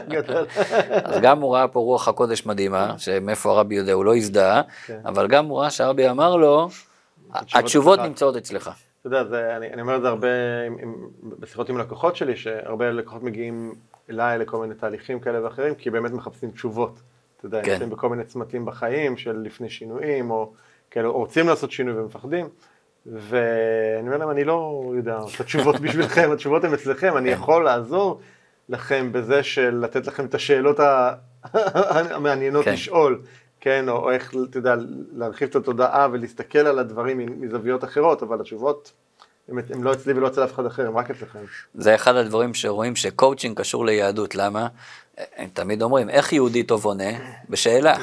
גדול. 0.08 0.46
אז 1.04 1.22
גם 1.22 1.42
הוא 1.42 1.56
ראה 1.56 1.68
פה 1.68 1.80
רוח 1.80 2.08
הקודש 2.08 2.46
מדהימה, 2.46 2.94
שמאיפה 2.98 3.52
הרבי 3.52 3.76
יודע, 3.76 3.94
הוא 3.94 4.06
לא 4.06 4.16
הזדהה, 4.16 4.62
כן. 4.86 5.00
אבל 5.06 5.28
גם 5.28 5.46
הוא 5.46 5.60
ראה 5.60 5.70
שהרבי 5.70 6.10
אמר 6.10 6.36
לו, 6.36 6.70
התשובות 7.34 8.00
נמצאות 8.00 8.36
אצלך. 8.36 8.72
אתה 9.00 9.08
יודע, 9.08 9.24
זה, 9.24 9.58
אני, 9.58 9.74
אני 9.74 9.82
אומר 9.82 9.96
את 9.96 10.02
זה 10.02 10.08
הרבה 10.08 10.28
עם, 10.68 10.78
עם, 10.82 10.96
בשיחות 11.40 11.70
עם 11.70 11.78
לקוחות 11.78 12.16
שלי, 12.16 12.36
שהרבה 12.36 12.92
לקוחות 12.92 13.24
מגיעים 13.24 13.74
אליי 14.10 14.38
לכל 14.38 14.58
מיני 14.58 14.76
תהליכים 14.76 15.20
כאלה 15.20 15.44
ואחרים, 15.44 15.76
כי 15.76 15.90
באמת 15.90 16.12
מחפשים 16.12 16.52
תשובות. 16.52 17.00
אתה 17.42 17.48
יודע, 17.48 17.64
כן. 17.64 17.72
נמצאים 17.72 17.90
בכל 17.90 18.10
מיני 18.10 18.24
צמתים 18.24 18.66
בחיים 18.66 19.18
של 19.18 19.42
לפני 19.44 19.70
שינויים, 19.70 20.32
או 20.32 20.54
כאלה 20.92 21.08
רוצים 21.08 21.48
לעשות 21.48 21.72
שינוי 21.72 21.94
ומפחדים. 22.00 22.50
ואני 23.06 24.08
אומר 24.08 24.18
להם, 24.18 24.30
אני 24.30 24.44
לא 24.44 24.92
יודע 24.96 25.20
את 25.36 25.40
התשובות 25.40 25.80
בשבילכם, 25.82 26.30
התשובות 26.34 26.64
הן 26.64 26.74
אצלכם, 26.74 27.18
אני 27.18 27.30
כן. 27.30 27.36
יכול 27.36 27.64
לעזור 27.64 28.22
לכם 28.70 29.12
בזה 29.12 29.44
של 29.44 29.80
לתת 29.84 30.08
לכם 30.08 30.26
את 30.26 30.36
השאלות 30.36 30.80
המעניינות 32.16 32.66
כן. 32.66 32.74
לשאול, 32.74 33.22
כן, 33.60 33.90
או, 33.90 33.96
או 33.96 34.12
איך, 34.12 34.34
אתה 34.50 34.58
יודע, 34.58 34.76
להרחיב 35.14 35.50
את 35.50 35.56
התודעה 35.56 36.08
ולהסתכל 36.12 36.60
על 36.60 36.80
הדברים 36.80 37.42
מזוויות 37.42 37.84
אחרות, 37.84 38.24
אבל 38.24 38.42
התשובות 38.42 38.92
הם, 39.50 39.60
הם 39.70 39.84
לא 39.84 39.94
אצלי 39.94 40.14
ולא 40.14 40.28
אצל 40.28 40.44
אף 40.44 40.54
אחד 40.54 40.66
אחר, 40.66 40.88
הם 40.88 40.98
רק 40.98 41.12
אצלכם. 41.12 41.40
זה 41.74 41.96
אחד 41.96 42.16
הדברים 42.16 42.54
שרואים 42.54 42.96
שקואוצ'ינג 42.96 43.58
קשור 43.58 43.86
ליהדות, 43.86 44.36
למה? 44.36 44.68
הם 45.38 45.50
תמיד 45.54 45.82
אומרים, 45.82 46.10
איך 46.10 46.34
יהודי 46.34 46.64
טוב 46.64 46.86
עונה? 46.86 47.10
בשאלה. 47.50 47.98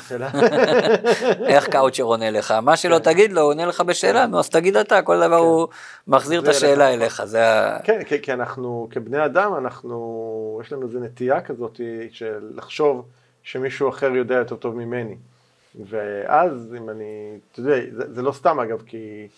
איך 1.52 1.68
קאוצ'ר 1.68 2.02
עונה 2.02 2.30
לך? 2.30 2.50
מה 2.50 2.76
שלא 2.76 2.96
כן. 2.98 3.02
תגיד 3.02 3.32
לו, 3.32 3.40
הוא 3.40 3.50
עונה 3.50 3.66
לך 3.66 3.80
בשאלה, 3.80 4.26
נו 4.26 4.38
אז 4.38 4.48
תגיד 4.48 4.76
אתה, 4.76 5.02
כל 5.02 5.16
דבר 5.16 5.38
כן. 5.38 5.44
הוא 5.44 5.68
מחזיר 6.06 6.40
את 6.40 6.48
השאלה 6.48 6.94
אליך, 6.94 7.24
זה 7.24 7.48
ה... 7.48 7.78
כן, 7.84 8.02
כי 8.22 8.32
אנחנו 8.32 8.88
כבני 8.90 9.24
אדם, 9.24 9.54
אנחנו, 9.58 10.60
יש 10.64 10.72
לנו 10.72 10.86
איזו 10.86 11.00
נטייה 11.00 11.40
כזאת 11.40 11.80
של 12.12 12.50
לחשוב 12.54 13.06
שמישהו 13.42 13.88
אחר 13.88 14.10
יודע 14.14 14.34
יותר 14.34 14.56
טוב 14.56 14.76
ממני. 14.76 15.16
ואז 15.88 16.74
אם 16.78 16.90
אני, 16.90 17.38
אתה 17.52 17.60
יודע, 17.60 17.74
זה 17.90 18.22
לא 18.22 18.32
סתם 18.32 18.60
אגב, 18.60 18.82
כי 18.86 19.28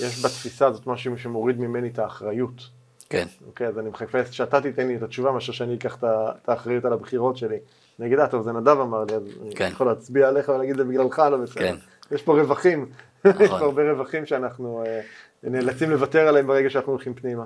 יש 0.00 0.24
בתפיסה 0.24 0.66
הזאת 0.66 0.86
משהו 0.86 1.18
שמוריד 1.18 1.60
ממני 1.60 1.88
את 1.88 1.98
האחריות. 1.98 2.68
כן. 3.10 3.26
אוקיי, 3.46 3.66
אז 3.66 3.78
אני 3.78 3.88
מחפש 3.88 4.36
שאתה 4.36 4.60
תיתן 4.60 4.88
לי 4.88 4.96
את 4.96 5.02
התשובה 5.02 5.32
מאשר 5.32 5.52
שאני 5.52 5.74
אקח 5.74 5.96
את 6.42 6.48
האחריות 6.48 6.84
על 6.84 6.92
הבחירות 6.92 7.36
שלי. 7.36 7.56
אני 8.00 8.06
אגיד, 8.06 8.18
אה, 8.18 8.26
טוב, 8.26 8.42
זה 8.42 8.52
נדב 8.52 8.80
אמר 8.80 9.04
לי, 9.04 9.14
אז 9.14 9.22
כן. 9.54 9.64
אני 9.64 9.72
יכול 9.72 9.86
להצביע 9.86 10.28
עליך 10.28 10.48
ולהגיד 10.48 10.76
זה 10.76 10.84
בגללך, 10.84 11.18
לא 11.18 11.36
בסדר. 11.36 11.60
כן. 11.60 11.76
יש 12.10 12.22
פה 12.22 12.40
רווחים, 12.40 12.86
נכון. 13.24 13.42
יש 13.42 13.50
פה 13.50 13.58
הרבה 13.58 13.92
רווחים 13.92 14.26
שאנחנו 14.26 14.84
אה, 14.86 15.00
נאלצים 15.42 15.90
לוותר 15.90 16.28
עליהם 16.28 16.46
ברגע 16.46 16.70
שאנחנו 16.70 16.92
הולכים 16.92 17.14
פנימה. 17.14 17.44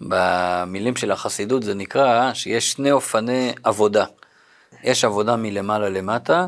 במילים 0.00 0.96
של 0.96 1.10
החסידות 1.10 1.62
זה 1.62 1.74
נקרא 1.74 2.32
שיש 2.34 2.72
שני 2.72 2.92
אופני 2.92 3.54
עבודה. 3.62 4.04
יש 4.84 5.04
עבודה 5.04 5.36
מלמעלה 5.36 5.88
למטה, 5.88 6.46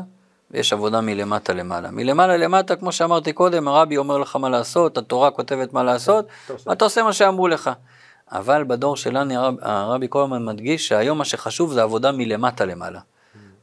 ויש 0.51 0.73
עבודה 0.73 1.01
מלמטה 1.01 1.53
למעלה. 1.53 1.91
מלמעלה 1.91 2.37
למטה, 2.37 2.75
כמו 2.75 2.91
שאמרתי 2.91 3.33
קודם, 3.33 3.67
הרבי 3.67 3.97
אומר 3.97 4.17
לך 4.17 4.35
מה 4.35 4.49
לעשות, 4.49 4.97
התורה 4.97 5.31
כותבת 5.31 5.73
מה 5.73 5.83
לעשות, 5.83 6.25
ואתה 6.65 6.85
עושה 6.85 7.03
מה 7.03 7.13
שאמרו 7.13 7.47
לך. 7.47 7.69
אבל 8.31 8.63
בדור 8.63 8.97
שלנו 8.97 9.33
הרב, 9.33 9.55
הרבי 9.61 10.07
כל 10.09 10.23
הזמן 10.23 10.45
מדגיש 10.45 10.87
שהיום 10.87 11.17
מה 11.17 11.25
שחשוב 11.25 11.73
זה 11.73 11.83
עבודה 11.83 12.11
מלמטה 12.11 12.65
למעלה. 12.65 12.99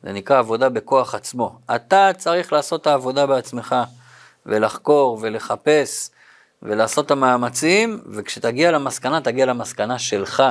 זה 0.02 0.12
נקרא 0.12 0.38
עבודה 0.38 0.69
בכוח 0.69 1.14
עצמו. 1.14 1.59
אתה 1.75 2.11
צריך 2.16 2.52
לעשות 2.52 2.83
את 2.83 2.87
העבודה 2.87 3.26
בעצמך, 3.26 3.76
ולחקור 4.47 5.19
ולחפש, 5.21 6.11
ולעשות 6.62 7.07
את 7.07 7.11
המאמצים, 7.11 8.00
וכשתגיע 8.11 8.71
למסקנה, 8.71 9.21
תגיע 9.21 9.47
למסקנה 9.47 9.99
שלך, 9.99 10.43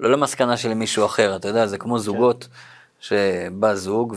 לא 0.00 0.10
למסקנה 0.10 0.56
של 0.56 0.74
מישהו 0.74 1.06
אחר. 1.06 1.36
אתה 1.36 1.48
יודע, 1.48 1.66
זה 1.66 1.78
כמו 1.78 1.94
כן. 1.94 2.00
זוגות, 2.00 2.48
שבא 3.00 3.74
זוג 3.74 4.16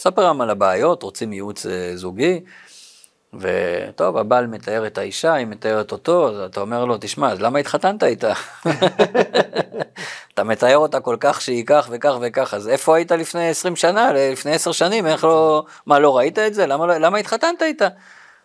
ומספר 0.00 0.22
להם 0.22 0.40
על 0.40 0.50
הבעיות, 0.50 1.02
רוצים 1.02 1.32
ייעוץ 1.32 1.66
אה, 1.66 1.92
זוגי, 1.94 2.40
וטוב, 3.34 4.16
הבעל 4.16 4.46
מתאר 4.46 4.86
את 4.86 4.98
האישה, 4.98 5.34
היא 5.34 5.46
מתארת 5.46 5.92
אותו, 5.92 6.28
אז 6.28 6.40
אתה 6.50 6.60
אומר 6.60 6.84
לו, 6.84 6.96
תשמע, 7.00 7.32
אז 7.32 7.40
למה 7.40 7.58
התחתנת 7.58 8.02
איתה? 8.02 8.32
אתה 10.34 10.44
מתאר 10.44 10.76
אותה 10.76 11.00
כל 11.00 11.16
כך 11.20 11.40
שהיא 11.40 11.64
כך 11.66 11.88
וכך 11.90 12.14
וכך, 12.20 12.54
אז 12.54 12.68
איפה 12.68 12.96
היית 12.96 13.12
לפני 13.12 13.48
20 13.48 13.76
שנה, 13.76 14.12
לפני 14.12 14.52
10 14.52 14.72
שנים, 14.72 15.06
איך 15.06 15.24
לא, 15.24 15.64
מה, 15.86 15.98
לא 15.98 16.16
ראית 16.16 16.38
את 16.38 16.54
זה? 16.54 16.66
למה, 16.66 16.86
לא, 16.86 16.98
למה 16.98 17.18
התחתנת 17.18 17.62
איתה? 17.62 17.88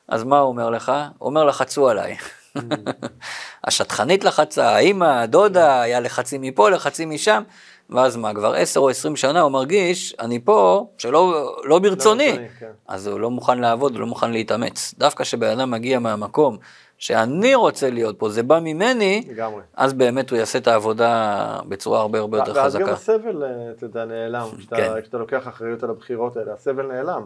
אז 0.08 0.24
מה 0.24 0.40
הוא 0.40 0.48
אומר 0.48 0.70
לך? 0.70 0.92
הוא 1.18 1.30
אומר, 1.30 1.44
לחצו 1.44 1.90
עליי. 1.90 2.18
השטחנית 3.68 4.24
לחצה, 4.24 4.70
האמא, 4.70 5.22
הדודה, 5.22 5.82
היה 5.82 6.00
לחצים 6.00 6.42
מפה, 6.42 6.70
לחצים 6.70 7.10
משם. 7.10 7.44
ואז 7.90 8.16
מה, 8.16 8.34
כבר 8.34 8.54
עשר 8.54 8.80
או 8.80 8.90
עשרים 8.90 9.16
שנה 9.16 9.42
הוא 9.42 9.52
מרגיש, 9.52 10.16
אני 10.20 10.40
פה, 10.40 10.88
שלא 10.98 11.56
לא 11.64 11.80
ברצוני. 11.80 12.32
לא 12.32 12.48
כן. 12.60 12.72
אז 12.88 13.08
הוא 13.08 13.20
לא 13.20 13.32
מוכן 13.32 13.60
לעבוד, 13.60 13.94
הוא 13.94 14.00
לא 14.00 14.08
מוכן 14.08 14.32
להתאמץ. 14.32 14.94
דווקא 14.98 15.24
כשבן 15.24 15.48
אדם 15.60 15.72
מגיע 15.72 16.00
מהמקום 16.00 16.58
שאני 16.98 17.56
רוצה 17.56 17.90
להיות 17.90 18.20
פה, 18.20 18.30
זה 18.30 18.44
בא 18.44 18.60
ממני, 18.60 19.24
לגמרי. 19.30 19.62
אז 19.76 19.94
באמת 19.94 20.30
הוא 20.30 20.38
יעשה 20.38 20.60
את 20.60 20.68
העבודה 20.68 21.60
בצורה 21.68 22.00
הרבה 22.00 22.20
הרבה 22.20 22.38
יותר 22.38 22.54
חזקה. 22.54 22.64
ואז 22.64 22.76
גם 22.76 22.90
הסבל, 22.90 23.44
אה, 23.44 23.72
אתה 23.72 23.86
יודע, 23.86 24.06
נעלם. 24.06 24.48
כשאתה, 24.58 24.76
כן. 24.76 25.02
כשאתה 25.02 25.18
לוקח 25.18 25.48
אחריות 25.48 25.84
על 25.84 25.90
הבחירות 25.90 26.38
האלה, 26.38 26.54
הסבל 26.54 26.88
נעלם. 26.88 27.26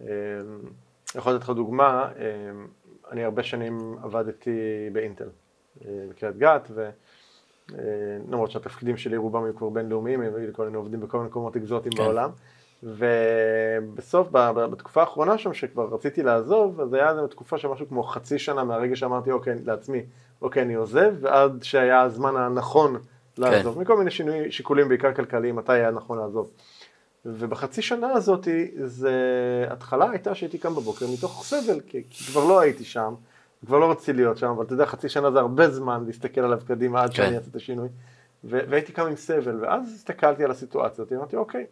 אה, 0.00 0.06
יכול 1.14 1.32
לתת 1.32 1.44
לך 1.44 1.50
דוגמה, 1.50 2.08
אה, 2.18 2.24
אני 3.12 3.24
הרבה 3.24 3.42
שנים 3.42 3.96
עבדתי 4.02 4.58
באינטל, 4.92 5.28
בקריית 5.84 6.36
גת, 6.36 6.68
ו... 6.74 6.90
אה, 7.72 7.78
למרות 8.28 8.50
שהתפקידים 8.50 8.96
שלי 8.96 9.16
רובם 9.16 9.44
היו 9.44 9.56
כבר 9.56 9.68
בינלאומיים, 9.68 10.22
מיני 10.64 10.76
עובדים 10.76 11.00
בכל 11.00 11.18
מיני 11.18 11.28
מקומות 11.28 11.56
אקזוטיים 11.56 11.92
כן. 11.92 12.02
בעולם. 12.02 12.30
ובסוף, 12.82 14.28
בתקופה 14.30 15.00
האחרונה 15.00 15.38
שם, 15.38 15.54
שכבר 15.54 15.88
רציתי 15.92 16.22
לעזוב, 16.22 16.80
אז 16.80 16.94
היה 16.94 17.10
איזו 17.10 17.26
תקופה 17.26 17.58
של 17.58 17.68
משהו 17.68 17.88
כמו 17.88 18.02
חצי 18.02 18.38
שנה 18.38 18.64
מהרגע 18.64 18.96
שאמרתי, 18.96 19.30
אוקיי, 19.30 19.54
לעצמי, 19.64 20.02
אוקיי, 20.42 20.62
אני 20.62 20.74
עוזב, 20.74 21.14
ועד 21.20 21.62
שהיה 21.62 22.00
הזמן 22.00 22.36
הנכון 22.36 22.96
לעזוב, 23.38 23.74
כן. 23.74 23.80
מכל 23.80 23.98
מיני 23.98 24.10
שינויים, 24.10 24.50
שיקולים, 24.50 24.88
בעיקר 24.88 25.14
כלכליים, 25.14 25.56
מתי 25.56 25.72
היה 25.72 25.90
נכון 25.90 26.18
לעזוב. 26.18 26.50
ובחצי 27.26 27.82
שנה 27.82 28.12
הזאת, 28.12 28.48
זה, 28.76 29.14
התחלה 29.70 30.10
הייתה 30.10 30.34
שהייתי 30.34 30.58
קם 30.58 30.74
בבוקר 30.74 31.06
מתוך 31.12 31.44
סבל, 31.44 31.80
כי 31.80 32.02
כבר 32.32 32.44
לא 32.44 32.60
הייתי 32.60 32.84
שם. 32.84 33.14
כבר 33.66 33.78
לא 33.78 33.90
רציתי 33.90 34.12
להיות 34.12 34.36
שם, 34.36 34.46
אבל 34.46 34.64
אתה 34.64 34.72
יודע, 34.72 34.86
חצי 34.86 35.08
שנה 35.08 35.30
זה 35.30 35.38
הרבה 35.38 35.70
זמן 35.70 36.04
להסתכל 36.06 36.40
עליו 36.40 36.60
קדימה 36.66 37.02
עד 37.02 37.10
כן. 37.10 37.16
שאני 37.16 37.36
אעשה 37.36 37.50
את 37.50 37.56
השינוי. 37.56 37.88
והייתי 38.44 38.92
קם 38.92 39.06
עם 39.06 39.16
סבל, 39.16 39.58
ואז 39.60 39.92
הסתכלתי 39.94 40.44
על 40.44 40.50
הסיטואציה 40.50 41.04
אמרתי, 41.12 41.36
אוקיי, 41.36 41.66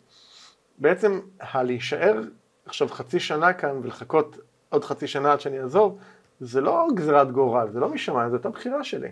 בעצם 0.79 1.21
הלהישאר 1.41 2.21
עכשיו 2.67 2.89
חצי 2.89 3.21
שנה 3.21 3.53
כאן 3.53 3.81
ולחכות 3.83 4.39
עוד 4.69 4.85
חצי 4.85 5.07
שנה 5.07 5.33
עד 5.33 5.41
שאני 5.41 5.61
אעזוב, 5.61 5.99
זה 6.41 6.61
לא 6.61 6.89
גזירת 6.95 7.31
גורל, 7.31 7.69
זה 7.73 7.81
לא 7.81 7.89
משמיים, 7.89 8.31
זו 8.31 8.37
הייתה 8.37 8.49
בחירה 8.49 8.85
שלי. 8.85 9.09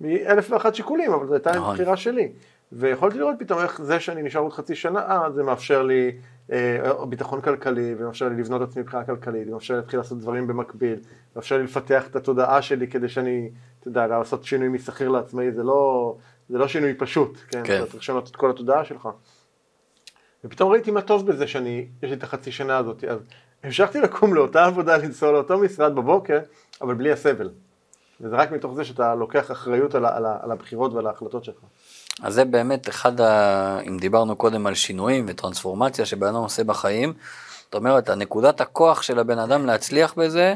מאלף 0.00 0.50
ואחת 0.50 0.74
שיקולים, 0.74 1.12
אבל 1.12 1.26
זו 1.26 1.34
הייתה 1.34 1.50
נכון. 1.52 1.74
בחירה 1.74 1.96
שלי. 1.96 2.32
ויכולתי 2.72 3.18
לראות 3.18 3.36
פתאום 3.38 3.60
איך 3.60 3.82
זה 3.82 4.00
שאני 4.00 4.22
נשאר 4.22 4.40
עוד 4.40 4.52
חצי 4.52 4.74
שנה, 4.74 5.00
אה, 5.00 5.30
זה 5.30 5.42
מאפשר 5.42 5.82
לי 5.82 6.12
אה, 6.52 7.04
ביטחון 7.08 7.40
כלכלי, 7.40 7.94
ומאפשר 7.98 8.28
לי 8.28 8.36
לבנות 8.36 8.62
את 8.62 8.68
עצמי 8.68 8.82
מבחינה 8.82 9.04
כלכלית, 9.04 9.48
ומאפשר 9.48 9.74
לי 9.74 9.80
להתחיל 9.80 10.00
לעשות 10.00 10.18
דברים 10.18 10.46
במקביל, 10.46 10.98
ומאפשר 11.34 11.56
לי 11.56 11.64
לפתח 11.64 12.06
את 12.06 12.16
התודעה 12.16 12.62
שלי 12.62 12.88
כדי 12.88 13.08
שאני, 13.08 13.50
אתה 13.80 13.88
יודע, 13.88 14.06
לעשות 14.06 14.44
שינוי 14.44 14.68
משכיר 14.68 15.08
לעצמאי, 15.08 15.52
זה 15.52 15.62
לא, 15.62 16.16
זה 16.48 16.58
לא 16.58 16.68
שינוי 16.68 16.94
פשוט, 16.94 17.38
כן? 17.48 17.62
כן. 17.64 17.76
אתה 17.78 17.86
צריך 17.86 18.02
לשנות 18.02 18.30
את 18.30 18.36
כל 18.36 18.50
התודעה 18.50 18.84
שלך. 18.84 19.08
ופתאום 20.44 20.72
ראיתי 20.72 20.90
מה 20.90 21.02
טוב 21.02 21.26
בזה 21.26 21.46
שאני, 21.46 21.86
יש 22.02 22.10
לי 22.10 22.16
את 22.16 22.22
החצי 22.22 22.52
שנה 22.52 22.76
הזאת, 22.76 23.04
אז 23.04 23.18
המשכתי 23.64 24.00
לקום 24.00 24.34
לאותה 24.34 24.64
עבודה, 24.64 24.96
לנסוע 24.96 25.32
לאותו 25.32 25.58
משרד 25.58 25.94
בבוקר, 25.94 26.38
אבל 26.80 26.94
בלי 26.94 27.12
הסבל. 27.12 27.50
וזה 28.20 28.36
רק 28.36 28.52
מתוך 28.52 28.74
זה 28.74 28.84
שאתה 28.84 29.14
לוקח 29.14 29.50
אחריות 29.50 29.94
על, 29.94 30.06
על, 30.06 30.26
על 30.42 30.50
הבחירות 30.50 30.92
ועל 30.92 31.06
ההחלטות 31.06 31.44
שלך. 31.44 31.64
אז 32.22 32.34
זה 32.34 32.44
באמת 32.44 32.88
אחד, 32.88 33.20
ה... 33.20 33.80
אם 33.88 33.98
דיברנו 33.98 34.36
קודם 34.36 34.66
על 34.66 34.74
שינויים 34.74 35.24
וטרנספורמציה 35.28 36.06
שבן 36.06 36.26
אדם 36.26 36.42
עושה 36.42 36.64
בחיים, 36.64 37.12
זאת 37.64 37.74
אומרת, 37.74 38.08
הנקודת 38.08 38.60
הכוח 38.60 39.02
של 39.02 39.18
הבן 39.18 39.38
אדם 39.38 39.66
להצליח 39.66 40.14
בזה, 40.14 40.54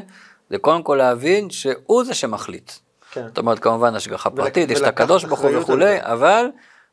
זה 0.49 0.57
קודם 0.57 0.83
כל 0.83 0.95
להבין 0.95 1.49
שהוא 1.49 2.03
זה 2.03 2.13
שמחליט. 2.13 2.71
כן. 3.11 3.27
זאת 3.27 3.37
אומרת, 3.37 3.59
כמובן 3.59 3.95
השגחה 3.95 4.29
פרטית, 4.29 4.71
יש 4.71 4.81
את 4.81 4.87
הקדוש 4.87 5.25
ברוך 5.25 5.39
הוא 5.39 5.57
וכולי, 5.57 5.97
אבל 6.01 6.45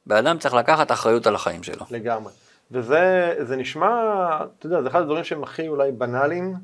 בן 0.07 0.17
אדם 0.17 0.39
צריך 0.39 0.55
לקחת 0.55 0.93
אחריות 0.93 1.27
על 1.27 1.35
החיים 1.35 1.63
שלו. 1.63 1.87
לגמרי. 1.91 2.33
וזה 2.71 3.57
נשמע, 3.57 3.89
אתה 4.59 4.67
יודע, 4.67 4.83
זה 4.83 4.89
אחד 4.89 5.01
הדברים 5.01 5.25
שהם 5.25 5.43
הכי 5.43 5.69
אולי 5.69 5.93
בנאליים, 5.93 6.55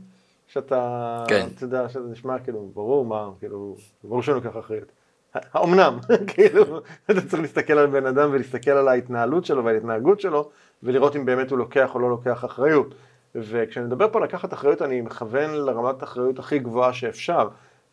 שאתה, 0.49 1.25
כן. 1.29 1.47
אתה 1.55 1.65
יודע, 1.65 1.89
שזה 1.89 2.09
נשמע 2.13 2.39
כאילו, 2.39 2.71
ברור 2.75 3.05
מה, 3.05 3.29
כאילו, 3.39 3.77
ברור 4.05 4.23
שאני 4.23 4.37
לוקח 4.37 4.59
אחריות. 4.59 4.89
האומנם, 5.35 5.99
כאילו, 6.35 6.81
אתה 7.11 7.21
צריך 7.29 7.43
להסתכל 7.43 7.73
על 7.73 7.87
בן 7.87 8.07
אדם 8.07 8.31
ולהסתכל 8.33 8.71
על 8.71 8.89
ההתנהלות 8.89 9.45
שלו 9.45 9.65
ועל 9.65 9.75
ההתנהגות 9.75 10.21
שלו, 10.21 10.51
ולראות 10.83 11.17
אם 11.17 11.25
באמת 11.25 11.51
הוא 11.51 11.59
לוקח 11.59 11.95
או 11.95 12.01
לא 12.01 12.11
לוקח 12.11 12.45
אחריות. 12.45 12.95
וכשאני 13.35 13.87
מדבר 13.87 14.13
פה 14.13 14.19
על 14.19 14.25
לקחת 14.25 14.53
אחריות, 14.53 14.83
אני 14.83 15.01
מכוון 15.01 15.51
לרמת 15.51 16.03
אחריות 16.03 16.39
הכי 16.39 16.59
גבוהה 16.59 16.93
שאפשר. 16.93 17.49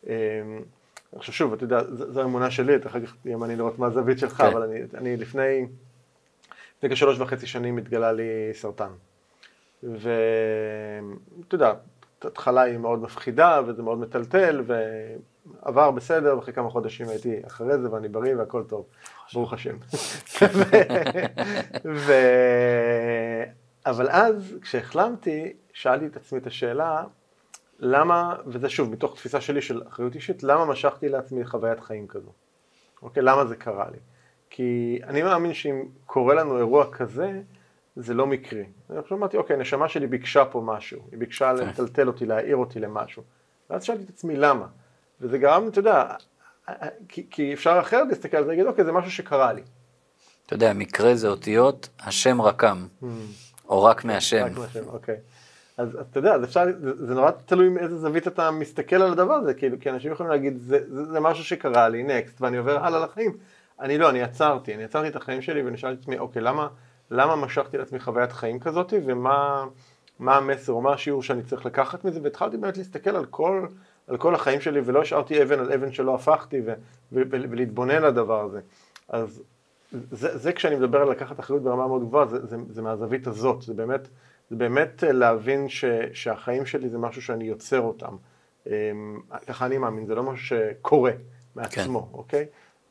אמ, 0.08 0.12
חושב, 1.18 1.32
שוב, 1.32 1.54
אתה 1.54 1.64
יודע, 1.64 1.84
זו 1.92 2.22
האמונה 2.22 2.52
שלי, 2.52 2.76
אתה 2.76 2.90
אחר 2.90 3.06
כך 3.06 3.16
תהיה 3.24 3.38
מעניין 3.38 3.60
לראות 3.60 3.80
מה 3.80 3.88
הזווית 3.88 4.20
שלך, 4.20 4.34
כן. 4.34 4.46
אבל 4.46 4.64
אני, 4.64 4.80
אני 4.94 5.18
לפני, 5.18 5.68
לפני 6.78 6.90
כשלוש 6.90 7.20
וחצי 7.20 7.48
שנים 7.48 7.78
התגלה 7.78 8.12
לי 8.12 8.24
סרטן. 8.54 8.90
ואתה 9.84 11.56
יודע, 11.56 11.74
ההתחלה 12.24 12.62
היא 12.62 12.78
מאוד 12.78 13.02
מפחידה 13.02 13.62
וזה 13.68 13.84
מאוד 13.84 13.98
מטלטל, 13.98 14.64
ועבר 14.66 15.92
בסדר, 15.92 16.36
ואחרי 16.36 16.54
כמה 16.54 16.70
חודשים 16.70 17.10
הייתי 17.10 17.40
אחרי 17.48 17.78
זה 17.78 17.92
ואני 17.92 18.08
בריא 18.08 18.36
והכל 18.36 18.64
טוב, 18.64 18.86
ברוך 19.34 19.54
השם. 19.54 19.76
ו... 22.06 22.14
אבל 23.86 24.10
אז, 24.10 24.58
כשהחלמתי, 24.62 25.54
שאלתי 25.74 26.06
את 26.06 26.16
עצמי 26.16 26.40
את 26.40 26.48
השאלה, 26.48 27.04
למה, 27.80 28.36
וזה 28.46 28.70
שוב, 28.70 28.92
מתוך 28.92 29.16
תפיסה 29.16 29.42
שלי 29.42 29.62
של 29.62 29.82
אחריות 29.88 30.16
אישית, 30.16 30.44
למה 30.44 30.66
משכתי 30.66 31.10
לעצמי 31.10 31.46
חוויית 31.46 31.80
חיים 31.80 32.08
כזו? 32.08 32.32
אוקיי, 33.02 33.24
למה 33.24 33.46
זה 33.46 33.56
קרה 33.56 33.90
לי? 33.92 33.98
כי 34.50 35.00
אני 35.04 35.24
מאמין 35.24 35.54
שאם 35.54 35.86
קורה 36.06 36.36
לנו 36.36 36.58
אירוע 36.58 36.92
כזה, 36.92 37.42
זה 37.96 38.14
לא 38.14 38.28
מקרי. 38.28 38.66
אני 38.90 39.02
חושב, 39.02 39.16
אמרתי, 39.16 39.38
אוקיי, 39.38 39.56
הנשמה 39.56 39.90
שלי 39.90 40.08
ביקשה 40.08 40.46
פה 40.46 40.62
משהו, 40.66 41.00
היא 41.12 41.20
ביקשה 41.20 41.54
כן. 41.58 41.68
לטלטל 41.68 42.08
אותי, 42.08 42.26
להעיר 42.26 42.56
אותי 42.56 42.80
למשהו. 42.80 43.24
ואז 43.70 43.84
שאלתי 43.84 44.04
את 44.04 44.10
עצמי 44.10 44.36
למה. 44.36 44.68
וזה 45.22 45.38
גרם, 45.38 45.68
אתה 45.68 45.80
יודע, 45.80 46.06
כי, 47.10 47.28
כי 47.30 47.54
אפשר 47.54 47.80
אחרת 47.80 48.08
להסתכל 48.10 48.38
על 48.38 48.44
זה 48.44 48.48
ולהגיד, 48.48 48.66
אוקיי, 48.66 48.86
זה 48.86 48.92
משהו 48.92 49.12
שקרה 49.12 49.54
לי. 49.54 49.62
אתה 50.46 50.54
יודע, 50.54 50.74
מקרה 50.74 51.16
זה 51.16 51.28
אותיות, 51.28 51.90
השם 52.00 52.42
רקם, 52.42 52.88
mm. 53.02 53.06
או 53.70 53.84
רק 53.84 54.06
מהשם. 54.06 54.46
רק 54.46 54.58
מהשם, 54.58 54.88
אוקיי. 54.88 55.18
אז, 55.78 55.98
אתה 56.02 56.20
יודע, 56.20 56.34
אז 56.34 56.44
אפשר, 56.44 56.66
זה, 56.80 57.06
זה 57.06 57.14
נורא 57.14 57.32
תלוי 57.46 57.70
מאיזה 57.70 57.98
זווית 57.98 58.28
אתה 58.28 58.52
מסתכל 58.52 58.96
על 58.96 59.12
הדבר 59.12 59.34
הזה, 59.34 59.54
כאילו, 59.54 59.78
כי 59.80 59.90
אנשים 59.90 60.12
יכולים 60.12 60.32
להגיד, 60.32 60.58
זה, 60.58 60.80
זה, 60.88 61.06
זה 61.06 61.20
משהו 61.20 61.44
שקרה 61.44 61.90
לי, 61.90 62.04
נקסט, 62.04 62.42
ואני 62.42 62.58
עובר 62.58 62.86
הלאה 62.86 63.00
לחיים. 63.00 63.38
אני 63.80 63.98
לא, 63.98 64.10
אני 64.10 64.22
עצרתי, 64.22 64.76
אני 64.76 64.84
עצרתי 64.84 65.08
את 65.08 65.16
החיים 65.16 65.42
שלי 65.42 65.62
ואני 65.62 65.78
שאלתי 65.78 65.96
את 65.96 66.00
עצמי, 66.00 66.18
אוקיי, 66.18 66.42
למה, 66.42 66.68
למה 67.12 67.36
משכתי 67.36 67.78
לעצמי 67.78 68.00
חוויית 68.00 68.32
חיים 68.32 68.60
כזאת, 68.60 68.94
ומה 69.06 69.66
מה 70.20 70.38
המסר, 70.38 70.72
או 70.72 70.82
מה 70.82 70.94
השיעור 70.94 71.24
שאני 71.24 71.44
צריך 71.44 71.66
לקחת 71.66 72.06
מזה, 72.06 72.20
והתחלתי 72.24 72.58
באמת 72.58 72.78
להסתכל 72.78 73.16
על 73.16 73.26
כל, 73.26 73.68
על 74.08 74.18
כל 74.18 74.36
החיים 74.36 74.62
שלי, 74.62 74.82
ולא 74.86 75.02
השארתי 75.02 75.44
אבן 75.44 75.60
על 75.60 75.72
אבן 75.74 75.92
שלא 75.92 76.16
הפכתי, 76.16 76.62
ו, 76.66 76.74
ו, 77.12 77.22
ו, 77.32 77.38
ולהתבונן 77.50 77.96
על 77.96 78.06
הדבר 78.06 78.42
הזה. 78.42 78.60
אז 79.10 79.44
זה, 80.12 80.38
זה 80.38 80.54
כשאני 80.54 80.76
מדבר 80.76 81.02
על 81.02 81.10
לקחת 81.10 81.40
אחריות 81.40 81.64
ברמה 81.64 81.88
מאוד 81.88 82.02
גבוהה, 82.02 82.26
זה, 82.26 82.46
זה, 82.46 82.58
זה 82.70 82.82
מהזווית 82.82 83.28
הזאת, 83.28 83.62
זה 83.62 83.74
באמת, 83.74 84.08
זה 84.50 84.56
באמת 84.56 85.04
להבין 85.08 85.70
ש, 85.70 85.86
שהחיים 86.14 86.66
שלי 86.66 86.90
זה 86.90 86.98
משהו 86.98 87.22
שאני 87.22 87.44
יוצר 87.44 87.82
אותם. 87.82 88.16
אמ, 88.68 88.72
ככה 89.48 89.66
אני 89.66 89.78
מאמין, 89.78 90.06
זה 90.06 90.16
לא 90.16 90.24
משהו 90.24 90.46
שקורה 90.46 91.12
מעצמו, 91.56 92.02
כן. 92.02 92.18
אוקיי? 92.18 92.46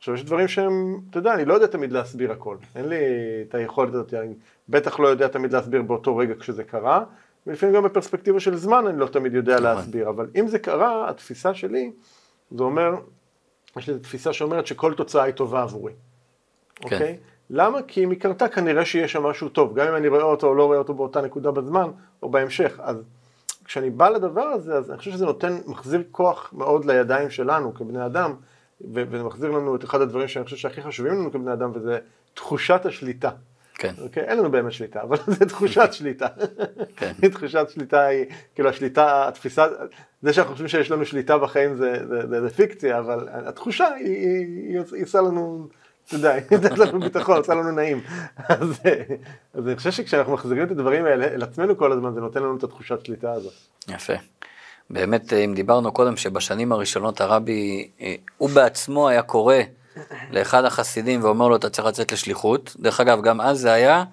עכשיו 0.05 0.15
יש 0.15 0.23
דברים 0.23 0.47
שהם, 0.47 0.99
אתה 1.09 1.19
יודע, 1.19 1.33
אני 1.33 1.45
לא 1.45 1.53
יודע 1.53 1.67
תמיד 1.67 1.91
להסביר 1.91 2.31
הכל, 2.31 2.57
אין 2.75 2.89
לי 2.89 2.95
את 3.49 3.55
היכולת 3.55 3.93
הזאת, 3.93 4.13
אני 4.13 4.33
בטח 4.69 4.99
לא 4.99 5.07
יודע 5.07 5.27
תמיד 5.27 5.53
להסביר 5.53 5.81
באותו 5.81 6.17
רגע 6.17 6.33
כשזה 6.39 6.63
קרה, 6.63 7.03
ולפעמים 7.47 7.75
גם 7.75 7.83
בפרספקטיבה 7.83 8.39
של 8.39 8.55
זמן 8.55 8.87
אני 8.87 8.99
לא 8.99 9.07
תמיד 9.07 9.33
יודע 9.33 9.53
נכון. 9.53 9.63
להסביר, 9.63 10.09
אבל 10.09 10.27
אם 10.35 10.47
זה 10.47 10.59
קרה, 10.59 11.09
התפיסה 11.09 11.53
שלי, 11.53 11.91
זה 12.51 12.63
אומר, 12.63 12.95
יש 13.77 13.89
לי 13.89 13.99
תפיסה 13.99 14.33
שאומרת 14.33 14.67
שכל 14.67 14.93
תוצאה 14.93 15.23
היא 15.23 15.33
טובה 15.33 15.61
עבורי, 15.61 15.93
כן. 16.75 16.83
אוקיי? 16.83 17.17
למה? 17.49 17.81
כי 17.81 18.03
אם 18.03 18.09
היא 18.09 18.19
קרתה 18.19 18.47
כנראה 18.47 18.85
שיש 18.85 19.11
שם 19.11 19.23
משהו 19.23 19.49
טוב, 19.49 19.79
גם 19.79 19.87
אם 19.87 19.95
אני 19.95 20.07
רואה 20.07 20.23
אותו 20.23 20.47
או 20.47 20.55
לא 20.55 20.65
רואה 20.65 20.77
אותו 20.77 20.93
באותה 20.93 21.21
נקודה 21.21 21.51
בזמן, 21.51 21.89
או 22.23 22.29
בהמשך, 22.29 22.79
אז 22.83 22.97
כשאני 23.65 23.89
בא 23.89 24.09
לדבר 24.09 24.41
הזה, 24.41 24.73
אז 24.73 24.91
אני 24.91 24.97
חושב 24.97 25.11
שזה 25.11 25.25
נותן, 25.25 25.57
מחזיר 25.65 26.03
כוח 26.11 26.53
מאוד 26.53 26.85
לידיים 26.85 27.29
שלנו 27.29 27.73
כבני 27.73 28.05
אדם, 28.05 28.35
וזה 28.93 29.23
מחזיר 29.23 29.51
לנו 29.51 29.75
את 29.75 29.83
אחד 29.83 30.01
הדברים 30.01 30.27
שאני 30.27 30.45
חושב 30.45 30.57
שהכי 30.57 30.81
חשובים 30.81 31.13
לנו 31.13 31.31
כבני 31.31 31.53
אדם, 31.53 31.71
וזה 31.75 31.99
תחושת 32.33 32.85
השליטה. 32.85 33.29
כן. 33.77 33.93
אוקיי? 34.01 34.23
אין 34.23 34.37
לנו 34.37 34.51
באמת 34.51 34.71
שליטה, 34.71 35.01
אבל 35.01 35.17
זה 35.39 35.45
תחושת 35.45 35.89
שליטה. 35.91 36.27
כן. 36.95 37.11
תחושת 37.33 37.67
שליטה 37.69 38.05
היא, 38.05 38.25
כאילו 38.55 38.69
השליטה, 38.69 39.27
התפיסה, 39.27 39.67
זה 40.21 40.33
שאנחנו 40.33 40.51
חושבים 40.51 40.67
שיש 40.67 40.91
לנו 40.91 41.05
שליטה 41.05 41.37
בחיים 41.37 41.75
זה, 41.75 41.93
זה, 42.09 42.27
זה, 42.27 42.41
זה 42.41 42.49
פיקציה, 42.49 42.99
אבל 42.99 43.27
התחושה 43.31 43.87
היא, 43.87 44.05
היא, 44.05 44.77
היא, 44.77 44.83
היא 44.91 45.03
עושה 45.03 45.21
לנו, 45.21 45.67
אתה 46.07 46.15
יודע, 46.15 46.31
היא 46.33 46.43
נותנת 46.51 46.77
לנו 46.77 46.99
ביטחון, 46.99 47.37
עושה 47.37 47.53
לנו 47.53 47.71
נעים. 47.71 48.01
אז, 48.37 48.81
אז 49.53 49.67
אני 49.67 49.75
חושב 49.75 49.91
שכשאנחנו 49.91 50.33
מחזירים 50.33 50.63
את 50.63 50.71
הדברים 50.71 51.05
האלה 51.05 51.27
אל 51.27 51.43
עצמנו 51.43 51.77
כל 51.77 51.91
הזמן, 51.91 52.13
זה 52.13 52.19
נותן 52.19 52.39
לנו 52.43 52.57
את 52.57 52.63
התחושת 52.63 53.05
שליטה 53.05 53.31
הזאת. 53.31 53.53
יפה. 53.87 54.13
באמת, 54.89 55.33
אם 55.33 55.53
דיברנו 55.55 55.91
קודם 55.91 56.17
שבשנים 56.17 56.71
הראשונות 56.71 57.21
הרבי, 57.21 57.89
אה, 58.01 58.15
הוא 58.37 58.49
בעצמו 58.49 59.09
היה 59.09 59.21
קורא 59.21 59.55
לאחד 60.31 60.65
החסידים 60.65 61.23
ואומר 61.23 61.47
לו, 61.47 61.55
אתה 61.55 61.69
צריך 61.69 61.87
לצאת 61.87 62.11
לשליחות. 62.11 62.75
דרך 62.79 62.99
אגב, 62.99 63.21
גם 63.21 63.41
אז 63.41 63.59
זה 63.59 63.73
היה, 63.73 64.03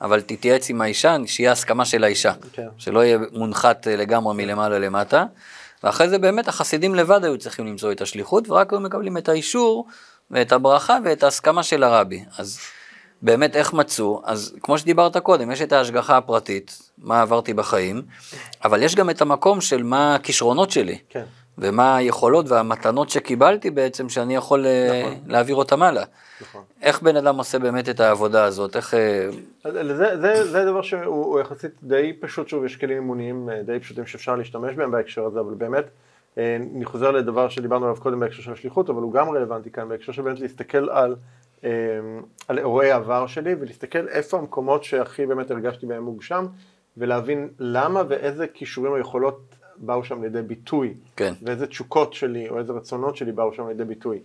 אבל 0.00 0.20
תתייעץ 0.20 0.70
עם 0.70 0.80
האישה, 0.80 1.16
שיהיה 1.26 1.52
הסכמה 1.52 1.84
של 1.84 2.04
האישה, 2.04 2.32
okay. 2.32 2.46
כן. 2.52 2.66
שלא 2.78 3.04
יהיה 3.04 3.18
מונחת 3.32 3.88
אה, 3.88 3.96
לגמרי 3.96 4.34
מלמעלה 4.34 4.78
למטה. 4.78 5.24
ואחרי 5.84 6.08
זה 6.08 6.18
באמת 6.18 6.48
החסידים 6.48 6.94
לבד 6.94 7.24
היו 7.24 7.38
צריכים 7.38 7.66
למצוא 7.66 7.92
את 7.92 8.00
השליחות, 8.00 8.50
ורק 8.50 8.72
היו 8.72 8.80
מקבלים 8.80 9.18
את 9.18 9.28
האישור 9.28 9.86
ואת 10.30 10.52
הברכה 10.52 10.98
ואת 11.04 11.22
ההסכמה 11.22 11.62
של 11.62 11.82
הרבי. 11.82 12.24
אז 12.38 12.58
באמת 13.22 13.56
איך 13.56 13.72
מצאו, 13.72 14.22
אז 14.24 14.56
כמו 14.62 14.78
שדיברת 14.78 15.16
קודם, 15.16 15.50
יש 15.50 15.62
את 15.62 15.72
ההשגחה 15.72 16.16
הפרטית, 16.16 16.90
מה 16.98 17.22
עברתי 17.22 17.54
בחיים, 17.54 18.02
אבל 18.64 18.82
יש 18.82 18.94
גם 18.94 19.10
את 19.10 19.20
המקום 19.20 19.60
של 19.60 19.82
מה 19.82 20.14
הכישרונות 20.14 20.70
שלי, 20.70 20.98
כן. 21.08 21.24
ומה 21.58 21.96
היכולות 21.96 22.48
והמתנות 22.48 23.10
שקיבלתי 23.10 23.70
בעצם, 23.70 24.08
שאני 24.08 24.34
יכול 24.34 24.66
אה, 24.66 25.02
נכון. 25.02 25.18
להעביר 25.26 25.56
אותם 25.56 25.82
הלאה. 25.82 26.04
נכון. 26.40 26.62
איך 26.82 27.02
בן 27.02 27.16
אדם 27.16 27.38
עושה 27.38 27.58
באמת 27.58 27.88
את 27.88 28.00
העבודה 28.00 28.44
הזאת, 28.44 28.76
איך... 28.76 28.94
אה, 28.94 29.28
זה, 29.72 30.20
זה, 30.20 30.50
זה 30.50 30.64
דבר 30.64 30.82
שהוא 30.82 31.40
יחסית 31.40 31.72
די 31.82 32.12
פשוט, 32.20 32.48
שוב, 32.48 32.64
יש 32.64 32.76
כלים 32.76 32.96
אימוניים 32.96 33.50
אה, 33.50 33.62
די 33.62 33.80
פשוטים 33.80 34.06
שאפשר 34.06 34.36
להשתמש 34.36 34.74
בהם 34.74 34.90
בהקשר 34.90 35.24
הזה, 35.24 35.40
אבל 35.40 35.54
באמת, 35.54 35.84
אני 36.36 36.84
חוזר 36.84 37.10
לדבר 37.10 37.48
שדיברנו 37.48 37.84
עליו 37.84 38.00
קודם 38.00 38.20
בהקשר 38.20 38.42
של 38.42 38.52
השליחות, 38.52 38.90
אבל 38.90 39.02
הוא 39.02 39.12
גם 39.12 39.28
רלוונטי 39.28 39.70
כאן, 39.70 39.88
בהקשר 39.88 40.12
של 40.12 40.22
באמת 40.22 40.40
להסתכל 40.40 40.90
על 40.90 41.16
על 42.48 42.58
אירועי 42.58 42.90
העבר 42.90 43.26
שלי 43.26 43.54
ולהסתכל 43.60 44.08
איפה 44.08 44.38
המקומות 44.38 44.84
שהכי 44.84 45.26
באמת 45.26 45.50
הרגשתי 45.50 45.86
בהם 45.86 46.02
מוגשם 46.02 46.46
ולהבין 46.96 47.48
למה 47.58 48.02
ואיזה 48.08 48.46
כישורים 48.46 48.92
או 48.92 48.98
יכולות 48.98 49.40
באו 49.76 50.04
שם 50.04 50.22
לידי 50.22 50.42
ביטוי 50.42 50.94
כן. 51.16 51.32
ואיזה 51.42 51.66
תשוקות 51.66 52.14
שלי 52.14 52.48
או 52.48 52.58
איזה 52.58 52.72
רצונות 52.72 53.16
שלי 53.16 53.32
באו 53.32 53.52
שם 53.52 53.68
לידי 53.68 53.84
ביטוי. 53.84 54.20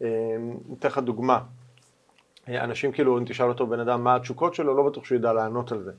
אמ, 0.00 0.06
אתן 0.78 0.88
לך 0.88 0.98
דוגמה, 0.98 1.40
אנשים 2.48 2.92
כאילו 2.92 3.18
אם 3.18 3.24
תשאל 3.26 3.48
אותו 3.48 3.66
בן 3.66 3.80
אדם 3.80 4.04
מה 4.04 4.16
התשוקות 4.16 4.54
שלו 4.54 4.74
לא 4.76 4.82
בטוח 4.82 5.04
שהוא 5.04 5.16
ידע 5.16 5.32
לענות 5.32 5.72
על 5.72 5.82
זה 5.82 5.92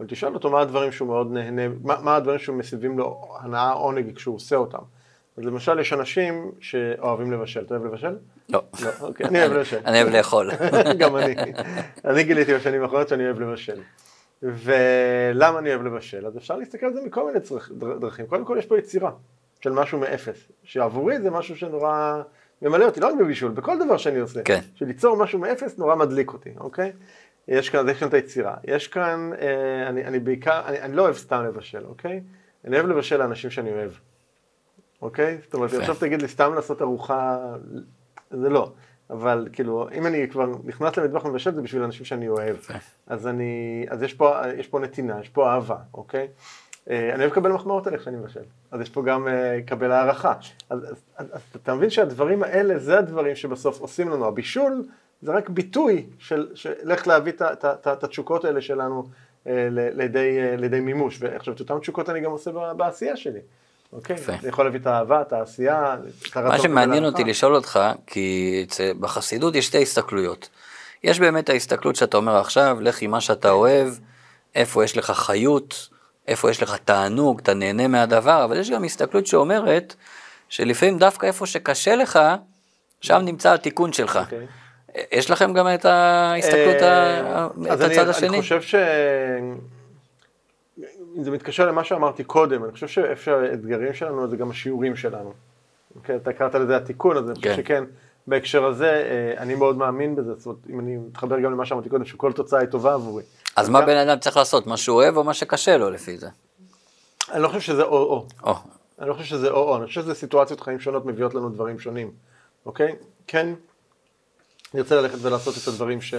אבל 0.00 0.08
תשאל 0.08 0.34
אותו 0.34 0.50
מה 0.50 0.60
הדברים 0.60 0.92
שהוא 0.92 1.08
מאוד 1.08 1.32
נהנה, 1.32 1.62
מה, 1.82 2.00
מה 2.02 2.16
הדברים 2.16 2.38
שמסבים 2.38 2.98
לו 2.98 3.28
הנאה 3.40 3.72
עונג 3.72 4.16
כשהוא 4.16 4.36
עושה 4.36 4.56
אותם 4.56 4.82
אז 5.36 5.44
למשל 5.44 5.80
יש 5.80 5.92
אנשים 5.92 6.52
שאוהבים 6.60 7.32
לבשל, 7.32 7.60
אתה 7.60 7.74
אוהב 7.74 7.86
לבשל? 7.86 8.16
לא. 8.48 8.62
לא, 8.82 8.90
אוקיי, 9.00 9.26
אני 9.28 9.40
אוהב 9.40 9.52
לבשל. 9.52 9.78
אני 9.84 10.02
אוהב 10.02 10.14
לאכול. 10.14 10.50
גם 11.00 11.16
אני. 11.16 11.34
אני 12.04 12.24
גיליתי 12.24 12.54
בשנים 12.54 12.82
האחרונות 12.82 13.08
שאני 13.08 13.24
אוהב 13.24 13.40
לבשל. 13.40 13.80
ולמה 14.42 15.58
אני 15.58 15.70
אוהב 15.70 15.82
לבשל? 15.82 16.26
אז 16.26 16.36
אפשר 16.36 16.56
להסתכל 16.56 16.86
על 16.86 16.94
זה 16.94 17.00
מכל 17.06 17.26
מיני 17.26 17.38
דרכים. 18.00 18.26
קודם 18.26 18.44
כל 18.44 18.56
יש 18.58 18.66
פה 18.66 18.78
יצירה 18.78 19.10
של 19.60 19.72
משהו 19.72 19.98
מאפס, 19.98 20.48
שעבורי 20.62 21.20
זה 21.20 21.30
משהו 21.30 21.56
שנורא 21.56 22.22
ממלא 22.62 22.84
אותי, 22.84 23.00
לא 23.00 23.06
רק 23.06 23.14
בבישול, 23.20 23.50
בכל 23.50 23.78
דבר 23.84 23.96
שאני 23.96 24.18
עושה. 24.18 24.42
כן. 24.42 24.60
שליצור 24.74 25.16
משהו 25.16 25.38
מאפס 25.38 25.78
נורא 25.78 25.94
מדליק 25.94 26.32
אותי, 26.32 26.50
אוקיי? 26.60 26.92
יש 27.48 27.70
כאן, 27.70 27.88
יש 27.88 27.98
כאן 27.98 28.08
את 28.08 28.14
היצירה. 28.14 28.54
יש 28.64 28.88
כאן, 28.88 29.30
אה, 29.40 29.88
אני, 29.88 30.04
אני 30.04 30.18
בעיקר, 30.18 30.62
אני, 30.66 30.80
אני 30.80 30.96
לא 30.96 31.02
אוהב 31.02 31.16
סתם 31.16 31.44
לבשל, 31.44 31.84
אוקיי? 31.84 32.20
אני 32.64 32.76
אוהב 32.76 32.86
לבשל 32.86 33.16
לאנשים 33.16 33.50
שאני 33.50 33.72
אוהב, 33.72 33.90
אוקיי? 35.04 35.38
זאת 35.44 35.54
אומרת, 35.54 35.72
עכשיו 35.72 35.94
תגיד 35.94 36.22
לי 36.22 36.28
סתם 36.28 36.54
לעשות 36.54 36.82
ארוחה, 36.82 37.38
זה 38.30 38.48
לא. 38.48 38.72
אבל 39.10 39.48
כאילו, 39.52 39.88
אם 39.94 40.06
אני 40.06 40.28
כבר 40.30 40.46
נכנס 40.64 40.96
למטבח 40.96 41.24
ומבשל, 41.24 41.54
זה 41.54 41.62
בשביל 41.62 41.82
אנשים 41.82 42.04
שאני 42.04 42.28
אוהב. 42.28 42.56
אז 43.06 43.26
אני, 43.26 43.86
אז 43.88 44.02
יש 44.02 44.14
פה, 44.14 44.40
יש 44.56 44.68
פה 44.68 44.78
נתינה, 44.78 45.20
יש 45.20 45.28
פה 45.28 45.52
אהבה, 45.52 45.76
אוקיי? 45.94 46.28
אה, 46.90 47.14
אני 47.14 47.22
אוהב 47.22 47.32
לקבל 47.32 47.52
מחמאות 47.52 47.86
עליך 47.86 48.00
כשאני 48.00 48.16
מבשל, 48.16 48.40
אז 48.70 48.80
יש 48.80 48.90
פה 48.90 49.02
גם 49.02 49.28
לקבל 49.30 49.92
אה, 49.92 49.98
הערכה. 49.98 50.34
אז, 50.70 50.84
אז, 50.84 51.04
אז, 51.16 51.26
אז 51.32 51.40
אתה 51.56 51.74
מבין 51.74 51.90
שהדברים 51.90 52.42
האלה, 52.42 52.78
זה 52.78 52.98
הדברים 52.98 53.36
שבסוף 53.36 53.80
עושים 53.80 54.08
לנו. 54.08 54.26
הבישול 54.26 54.84
זה 55.22 55.32
רק 55.32 55.48
ביטוי 55.48 56.06
של, 56.18 56.48
של 56.54 56.90
איך 56.90 57.08
להביא 57.08 57.32
את 57.62 58.04
התשוקות 58.04 58.44
האלה 58.44 58.60
שלנו 58.60 59.04
אה, 59.46 59.68
לידי, 59.70 60.56
לידי 60.56 60.80
מימוש. 60.80 61.18
ועכשיו, 61.20 61.54
את 61.54 61.60
אותן 61.60 61.78
תשוקות 61.78 62.08
אני 62.08 62.20
גם 62.20 62.30
עושה 62.30 62.74
בעשייה 62.74 63.16
שלי. 63.16 63.40
אוקיי? 63.92 64.16
אני 64.28 64.48
יכול 64.48 64.64
להביא 64.64 64.80
את 64.80 64.86
האהבה, 64.86 65.20
את 65.20 65.32
העשייה, 65.32 65.96
את 66.30 66.36
הרצון. 66.36 66.50
מה 66.50 66.58
שמעניין 66.58 67.04
אותי 67.04 67.24
לשאול 67.24 67.54
אותך, 67.54 67.80
כי 68.06 68.66
בחסידות 69.00 69.54
יש 69.54 69.66
שתי 69.66 69.82
הסתכלויות. 69.82 70.48
יש 71.04 71.20
באמת 71.20 71.48
ההסתכלות 71.48 71.96
שאתה 71.96 72.16
אומר 72.16 72.36
עכשיו, 72.36 72.78
לך 72.80 73.02
עם 73.02 73.10
מה 73.10 73.20
שאתה 73.20 73.50
אוהב, 73.50 73.88
איפה 74.54 74.84
יש 74.84 74.96
לך 74.96 75.10
חיות, 75.10 75.88
איפה 76.28 76.50
יש 76.50 76.62
לך 76.62 76.76
תענוג, 76.76 77.40
אתה 77.40 77.54
נהנה 77.54 77.88
מהדבר, 77.88 78.44
אבל 78.44 78.58
יש 78.58 78.70
גם 78.70 78.84
הסתכלות 78.84 79.26
שאומרת 79.26 79.94
שלפעמים 80.48 80.98
דווקא 80.98 81.26
איפה 81.26 81.46
שקשה 81.46 81.96
לך, 81.96 82.18
שם 83.00 83.20
נמצא 83.24 83.54
התיקון 83.54 83.92
שלך. 83.92 84.16
Okay. 84.16 84.20
אוקיי. 84.20 84.46
יש 85.12 85.30
לכם 85.30 85.52
גם 85.52 85.66
את 85.74 85.84
ההסתכלות, 85.84 86.82
אה, 86.82 87.46
את 87.74 87.80
הצד 87.80 88.08
השני? 88.08 88.28
אני 88.28 88.40
חושב 88.40 88.62
ש... 88.62 88.74
זה 91.22 91.30
מתקשר 91.30 91.66
למה 91.66 91.84
שאמרתי 91.84 92.24
קודם, 92.24 92.64
אני 92.64 92.72
חושב 92.72 92.88
שאיפה 92.88 93.32
האתגרים 93.32 93.94
שלנו 93.94 94.28
זה 94.28 94.36
גם 94.36 94.50
השיעורים 94.50 94.96
שלנו. 94.96 95.30
Okay, 95.30 95.96
אוקיי, 95.96 96.16
אתה 96.16 96.32
קראת 96.32 96.54
לזה 96.54 96.76
התיקון, 96.76 97.16
אז 97.16 97.26
אני 97.26 97.34
חושב 97.34 97.48
כן. 97.48 97.56
שכן, 97.56 97.84
בהקשר 98.26 98.64
הזה, 98.64 98.90
אה, 98.90 99.42
אני 99.42 99.54
מאוד 99.54 99.76
מאמין 99.76 100.16
בזה, 100.16 100.34
זאת 100.34 100.46
אומרת, 100.46 100.58
אם 100.70 100.80
אני 100.80 100.96
מתחבר 100.96 101.40
גם 101.40 101.52
למה 101.52 101.66
שאמרתי 101.66 101.88
קודם, 101.88 102.04
שכל 102.04 102.32
תוצאה 102.32 102.60
היא 102.60 102.68
טובה 102.68 102.94
עבורי. 102.94 103.22
אז 103.56 103.68
מה 103.68 103.80
בן 103.80 103.96
אדם 103.96 104.18
צריך 104.18 104.36
לעשות, 104.36 104.66
מה 104.66 104.76
שהוא 104.76 104.96
אוהב 104.96 105.16
או 105.16 105.24
מה 105.24 105.34
שקשה 105.34 105.76
לו 105.76 105.90
לפי 105.90 106.18
זה? 106.18 106.28
אני 107.32 107.42
לא 107.42 107.48
חושב 107.48 107.60
שזה 107.60 107.82
או-או. 107.82 108.26
או. 108.42 108.54
אני 108.98 109.08
לא 109.08 109.14
חושב 109.14 109.24
שזה 109.24 109.50
או-או, 109.50 109.76
אני 109.76 109.86
חושב 109.86 110.02
שזה 110.02 110.14
סיטואציות 110.14 110.60
חיים 110.60 110.80
שונות 110.80 111.06
מביאות 111.06 111.34
לנו 111.34 111.48
דברים 111.48 111.78
שונים, 111.78 112.10
אוקיי? 112.66 112.96
כן, 113.26 113.54
נרצה 114.74 115.00
ללכת 115.00 115.18
ולעשות 115.22 115.54
את 115.62 115.68
הדברים 115.68 116.00
ש... 116.00 116.14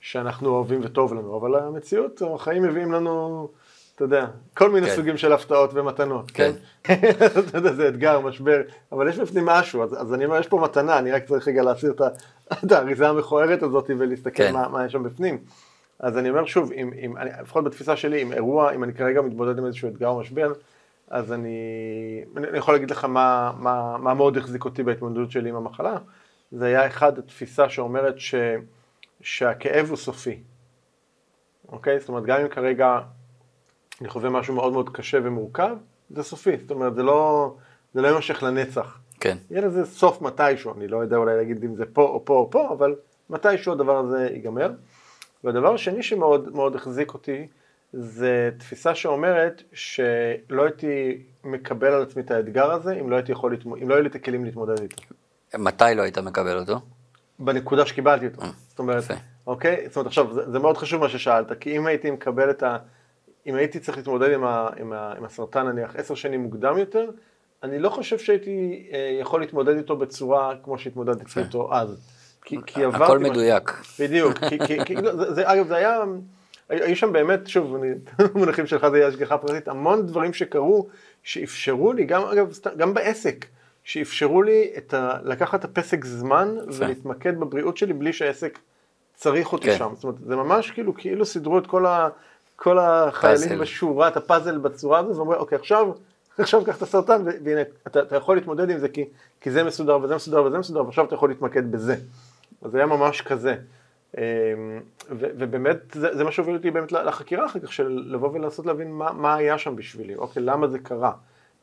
שאנחנו 0.00 0.48
אוהבים 0.48 0.80
וטוב 0.84 1.14
לנו, 1.14 1.38
אבל 1.38 1.54
המציאות, 1.54 2.22
החיים 2.34 2.62
מביאים 2.62 2.92
לנו, 2.92 3.48
אתה 3.96 4.04
יודע, 4.04 4.26
כל 4.56 4.70
מיני 4.70 4.86
כן. 4.86 4.96
סוגים 4.96 5.16
של 5.16 5.32
הפתעות 5.32 5.70
ומתנות, 5.74 6.30
כן? 6.30 6.52
כן? 6.84 7.10
אתה 7.48 7.58
יודע, 7.58 7.72
זה 7.72 7.88
אתגר, 7.88 8.20
משבר, 8.20 8.60
אבל 8.92 9.08
יש 9.08 9.18
בפנים 9.18 9.46
משהו, 9.46 9.82
אז, 9.82 10.02
אז 10.02 10.14
אני 10.14 10.24
אומר, 10.24 10.38
יש 10.38 10.48
פה 10.48 10.60
מתנה, 10.64 10.98
אני 10.98 11.12
רק 11.12 11.24
צריך 11.24 11.48
רגע 11.48 11.62
להסיר 11.62 11.94
את 12.52 12.72
האריזה 12.72 13.08
המכוערת 13.08 13.62
הזאת 13.62 13.90
ולהסתכל 13.98 14.36
כן. 14.36 14.52
מה, 14.52 14.68
מה 14.68 14.86
יש 14.86 14.92
שם 14.92 15.02
בפנים. 15.02 15.38
אז 15.98 16.18
אני 16.18 16.30
אומר 16.30 16.44
שוב, 16.44 16.72
אם, 16.72 16.90
אם, 17.02 17.16
אני, 17.16 17.30
לפחות 17.42 17.64
בתפיסה 17.64 17.96
שלי, 17.96 18.22
עם 18.22 18.32
אירוע, 18.32 18.72
אם 18.74 18.84
אני 18.84 18.94
כרגע 18.94 19.20
מתמודד 19.20 19.58
עם 19.58 19.66
איזשהו 19.66 19.88
אתגר 19.88 20.08
או 20.08 20.20
משבר, 20.20 20.52
אז 21.10 21.32
אני, 21.32 21.58
אני 22.36 22.58
יכול 22.58 22.74
להגיד 22.74 22.90
לך 22.90 23.04
מה, 23.04 23.52
מה, 23.58 23.96
מה 23.98 24.14
מאוד 24.14 24.36
החזיק 24.36 24.64
אותי 24.64 24.82
בהתמודדות 24.82 25.30
שלי 25.30 25.48
עם 25.48 25.56
המחלה. 25.56 25.98
זה 26.52 26.66
היה 26.66 26.86
אחד, 26.86 27.18
התפיסה 27.18 27.68
שאומרת 27.68 28.20
ש, 28.20 28.34
שהכאב 29.20 29.86
הוא 29.88 29.96
סופי. 29.96 30.40
אוקיי? 31.68 32.00
זאת 32.00 32.08
אומרת, 32.08 32.24
גם 32.24 32.40
אם 32.40 32.48
כרגע 32.48 32.98
אני 34.00 34.08
חווה 34.08 34.30
משהו 34.30 34.54
מאוד 34.54 34.72
מאוד 34.72 34.90
קשה 34.96 35.18
ומורכב, 35.22 35.76
זה 36.10 36.22
סופי. 36.22 36.56
זאת 36.56 36.70
אומרת, 36.70 36.94
זה 36.94 37.02
לא, 37.02 37.54
זה 37.94 38.02
לא 38.02 38.08
יימשך 38.08 38.42
לנצח. 38.42 38.98
כן. 39.20 39.36
יהיה 39.50 39.66
לזה 39.66 39.86
סוף 39.86 40.22
מתישהו, 40.22 40.74
אני 40.76 40.88
לא 40.88 40.96
יודע 40.96 41.16
אולי 41.16 41.36
להגיד 41.36 41.64
אם 41.64 41.74
זה 41.74 41.84
פה 41.92 42.02
או 42.02 42.24
פה 42.24 42.34
או 42.34 42.50
פה, 42.50 42.72
אבל 42.72 42.94
מתישהו 43.30 43.72
הדבר 43.72 43.98
הזה 43.98 44.28
ייגמר. 44.32 44.70
והדבר 45.44 45.74
השני 45.74 46.02
שמאוד 46.02 46.54
מאוד 46.54 46.74
החזיק 46.74 47.14
אותי, 47.14 47.46
זה 47.92 48.50
תפיסה 48.58 48.94
שאומרת 48.94 49.62
שלא 49.72 50.62
הייתי 50.64 51.22
מקבל 51.44 51.92
על 51.92 52.02
עצמי 52.02 52.22
את 52.22 52.30
האתגר 52.30 52.70
הזה, 52.70 52.92
אם 53.00 53.10
לא 53.10 53.16
הייתי 53.16 53.32
יכול, 53.32 53.50
להתמוד... 53.50 53.78
אם 53.82 53.88
לא 53.88 53.94
היו 53.94 54.02
לי 54.02 54.08
את 54.08 54.14
הכלים 54.14 54.44
להתמודד 54.44 54.80
איתו. 54.80 55.02
מתי 55.58 55.84
לא 55.96 56.02
היית 56.02 56.18
מקבל 56.18 56.58
אותו? 56.58 56.80
בנקודה 57.38 57.86
שקיבלתי 57.86 58.26
אותו. 58.26 58.42
אה, 58.42 58.50
זאת 58.68 58.78
אומרת, 58.78 59.04
אוקיי? 59.46 59.84
זאת 59.86 59.96
אומרת, 59.96 60.06
עכשיו, 60.06 60.34
זה, 60.34 60.50
זה 60.50 60.58
מאוד 60.58 60.76
חשוב 60.76 61.00
מה 61.00 61.08
ששאלת, 61.08 61.52
כי 61.60 61.76
אם 61.76 61.86
הייתי 61.86 62.10
מקבל 62.10 62.50
את 62.50 62.62
ה... 62.62 62.76
אם 63.46 63.54
הייתי 63.54 63.80
צריך 63.80 63.98
להתמודד 63.98 64.32
עם, 64.32 64.44
ה, 64.44 64.68
עם, 64.76 64.92
ה, 64.92 65.12
עם 65.16 65.24
הסרטן 65.24 65.66
נניח 65.66 65.96
עשר 65.96 66.14
שנים 66.14 66.42
מוקדם 66.42 66.78
יותר, 66.78 67.10
אני 67.62 67.78
לא 67.78 67.88
חושב 67.88 68.18
שהייתי 68.18 68.88
אה, 68.92 69.18
יכול 69.20 69.40
להתמודד 69.40 69.76
איתו 69.76 69.96
בצורה 69.96 70.54
כמו 70.62 70.78
שהתמודדתי 70.78 71.40
איתו 71.40 71.74
אז. 71.74 72.16
כי, 72.44 72.56
כי 72.66 72.84
עברתי... 72.84 73.04
הכל 73.04 73.18
מדויק. 73.18 73.72
בדיוק, 74.00 74.38
כי, 74.38 74.58
כי, 74.66 74.84
כי 74.84 74.94
לא, 74.94 75.16
זה, 75.16 75.34
זה, 75.34 75.52
אגב 75.52 75.68
זה 75.68 75.76
היה, 75.76 76.00
היו 76.68 76.96
שם 76.96 77.12
באמת, 77.12 77.46
שוב, 77.46 77.74
אני, 77.74 77.88
במונחים 78.34 78.66
שלך 78.66 78.88
זה 78.88 78.96
יהיה 78.96 79.08
השגחה 79.08 79.38
פרטית, 79.38 79.68
המון 79.68 80.06
דברים 80.06 80.32
שקרו, 80.32 80.86
שאפשרו 81.22 81.92
לי, 81.92 82.04
גם 82.04 82.22
אגב, 82.22 82.48
גם 82.76 82.94
בעסק, 82.94 83.46
שאפשרו 83.84 84.42
לי 84.42 84.70
את 84.76 84.94
ה, 84.94 85.18
לקחת 85.24 85.60
את 85.60 85.64
הפסק 85.64 86.04
זמן 86.04 86.56
ולהתמקד 86.66 87.40
בבריאות 87.40 87.76
שלי 87.76 87.92
בלי 87.92 88.12
שהעסק 88.12 88.58
צריך 89.14 89.52
אותי 89.52 89.66
כן. 89.66 89.78
שם. 89.78 89.90
זאת 89.94 90.04
אומרת, 90.04 90.18
זה 90.26 90.36
ממש 90.36 90.70
כאילו, 90.70 90.94
כאילו 90.94 91.26
סידרו 91.26 91.58
את 91.58 91.66
כל, 91.66 91.86
ה, 91.86 92.08
כל 92.56 92.78
החיילים 92.78 93.48
פאזל. 93.48 93.60
בשורה, 93.60 94.08
את 94.08 94.16
הפאזל 94.16 94.58
בצורה 94.58 94.98
הזו, 94.98 95.16
ואומרים, 95.16 95.40
אוקיי, 95.40 95.58
עכשיו, 95.58 95.92
עכשיו 96.38 96.64
קח 96.64 96.76
את 96.76 96.82
הסרטן, 96.82 97.24
והנה, 97.44 97.60
אתה, 97.86 98.02
אתה 98.02 98.16
יכול 98.16 98.36
להתמודד 98.36 98.70
עם 98.70 98.78
זה 98.78 98.88
כי, 98.88 99.04
כי 99.40 99.50
זה 99.50 99.64
מסודר 99.64 99.98
וזה 100.02 100.14
מסודר 100.14 100.42
וזה 100.42 100.58
מסודר, 100.58 100.84
ועכשיו 100.84 101.04
אתה 101.04 101.14
יכול 101.14 101.28
להתמקד 101.28 101.72
בזה. 101.72 101.96
אז 102.62 102.70
זה 102.70 102.78
היה 102.78 102.86
ממש 102.86 103.22
כזה. 103.22 103.56
אמ, 104.16 104.22
ובאמת 105.10 105.76
זה, 105.92 106.16
זה 106.16 106.24
מה 106.24 106.32
שהוביל 106.32 106.56
אותי 106.56 106.70
באמת 106.70 106.92
לחקירה 106.92 107.46
אחר 107.46 107.58
כך, 107.58 107.72
של 107.72 108.04
לבוא 108.06 108.30
ולנסות 108.32 108.66
להבין 108.66 108.92
מה, 108.92 109.12
מה 109.12 109.34
היה 109.34 109.58
שם 109.58 109.76
בשבילי, 109.76 110.14
אוקיי, 110.14 110.42
למה 110.42 110.68
זה 110.68 110.78
קרה. 110.78 111.12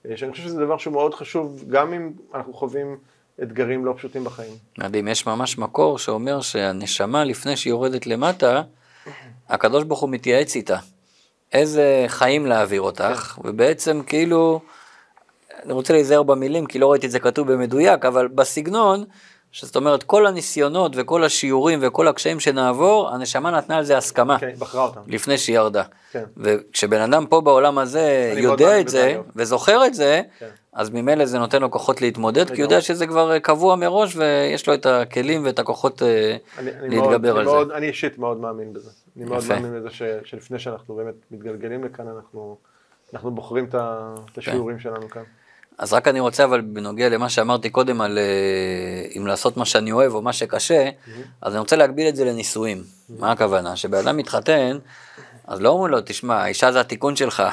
אה, 0.10 0.18
שאני 0.18 0.32
חושב 0.32 0.44
שזה 0.44 0.66
דבר 0.66 0.78
שהוא 0.78 0.94
מאוד 0.94 1.14
חשוב, 1.14 1.64
גם 1.70 1.94
אם 1.94 2.12
אנחנו 2.34 2.54
חווים 2.54 2.98
אתגרים 3.44 3.86
לא 3.86 3.94
פשוטים 3.98 4.24
בחיים. 4.24 4.54
מדהים, 4.78 5.08
יש 5.08 5.28
ממש 5.28 5.58
מקור 5.58 5.98
שאומר 5.98 6.42
שהנשמה 6.42 7.24
לפני 7.24 7.58
שהיא 7.58 7.72
יורדת 7.72 8.08
למטה, 8.08 8.62
הקדוש 9.54 9.84
ברוך 9.84 10.00
הוא 10.00 10.10
מתייעץ 10.10 10.56
איתה. 10.56 10.78
איזה 11.54 12.06
חיים 12.08 12.46
להעביר 12.46 12.82
אותך, 12.82 13.34
כן. 13.36 13.42
ובעצם 13.46 14.02
כאילו, 14.06 14.60
אני 15.66 15.74
רוצה 15.74 15.94
להיזהר 15.94 16.24
במילים 16.24 16.66
כי 16.66 16.80
לא 16.80 16.92
ראיתי 16.92 17.06
את 17.08 17.12
זה 17.12 17.20
כתוב 17.20 17.54
במדויק, 17.54 18.06
אבל 18.06 18.28
בסגנון, 18.28 19.04
זאת 19.62 19.76
אומרת, 19.76 20.04
כל 20.04 20.28
הניסיונות 20.28 20.92
וכל 20.96 21.24
השיעורים 21.24 21.80
וכל 21.82 22.08
הקשיים 22.08 22.40
שנעבור, 22.40 23.10
הנשמה 23.10 23.52
נתנה 23.52 23.78
על 23.78 23.84
זה 23.84 23.98
הסכמה. 23.98 24.40
כן, 24.40 24.52
בחרה 24.60 24.84
אותם. 24.84 25.02
לפני 25.08 25.38
שהיא 25.38 25.56
ירדה. 25.56 25.84
כן. 26.12 26.24
וכשבן 26.38 27.02
אדם 27.02 27.26
פה 27.26 27.42
בעולם 27.42 27.78
הזה 27.78 28.34
יודע 28.38 28.80
את 28.80 28.90
זה, 28.90 29.18
וזוכר 29.36 29.86
את 29.86 29.94
זה, 29.94 30.22
כן. 30.40 30.48
אז 30.74 30.90
ממילא 30.90 31.26
זה 31.26 31.40
נותן 31.40 31.62
לו 31.62 31.72
כוחות 31.72 32.02
להתמודד, 32.02 32.48
כי 32.48 32.56
הוא 32.56 32.62
יודע 32.62 32.82
שזה 32.82 33.08
כבר 33.08 33.40
קבוע 33.40 33.76
מראש, 33.76 34.16
ויש 34.16 34.68
לו 34.68 34.74
את 34.74 34.86
הכלים 34.86 35.46
ואת 35.46 35.60
הכוחות 35.60 36.04
אה, 36.04 36.38
אני, 36.58 36.72
להתגבר 36.82 37.32
אני 37.32 37.40
על 37.40 37.46
מאוד, 37.46 37.68
זה. 37.68 37.76
אני 37.76 37.88
אישית 37.88 38.18
מאוד 38.18 38.38
מאמין 38.38 38.74
בזה. 38.74 38.90
אני 39.18 39.26
מאוד. 39.26 39.44
מאמין 39.50 39.74
בזה 39.80 39.90
ש, 39.90 40.02
שלפני 40.24 40.60
שאנחנו 40.60 40.96
באמת 40.96 41.14
מתגלגלים 41.32 41.84
לכאן, 41.84 42.08
אנחנו, 42.08 42.58
אנחנו 43.14 43.32
בוחרים 43.32 43.66
את 43.66 44.38
השיעורים 44.38 44.78
כן. 44.78 44.84
שלנו 44.84 45.10
כאן. 45.10 45.24
אז 45.78 45.94
רק 45.94 46.08
אני 46.08 46.20
רוצה, 46.20 46.44
אבל 46.44 46.62
בנוגע 46.62 47.10
למה 47.10 47.30
שאמרתי 47.30 47.70
קודם 47.70 48.02
על 48.02 48.18
אה, 48.18 49.06
אם 49.18 49.28
לעשות 49.28 49.58
מה 49.58 49.66
שאני 49.66 49.92
אוהב 49.92 50.14
או 50.14 50.22
מה 50.22 50.34
שקשה, 50.34 50.90
mm-hmm. 50.90 51.10
אז 51.42 51.54
אני 51.54 51.60
רוצה 51.60 51.76
להגביל 51.76 52.08
את 52.08 52.16
זה 52.16 52.26
לנישואים. 52.26 52.78
Mm-hmm. 52.78 53.14
מה 53.20 53.32
הכוונה? 53.32 53.76
שבן 53.76 53.98
אדם 53.98 54.18
מתחתן, 54.18 54.78
אז 55.48 55.62
לא 55.62 55.70
אומרים 55.70 55.92
לו, 55.92 55.98
תשמע, 56.06 56.36
האישה 56.36 56.72
זה 56.72 56.80
התיקון 56.80 57.16
שלך. 57.16 57.44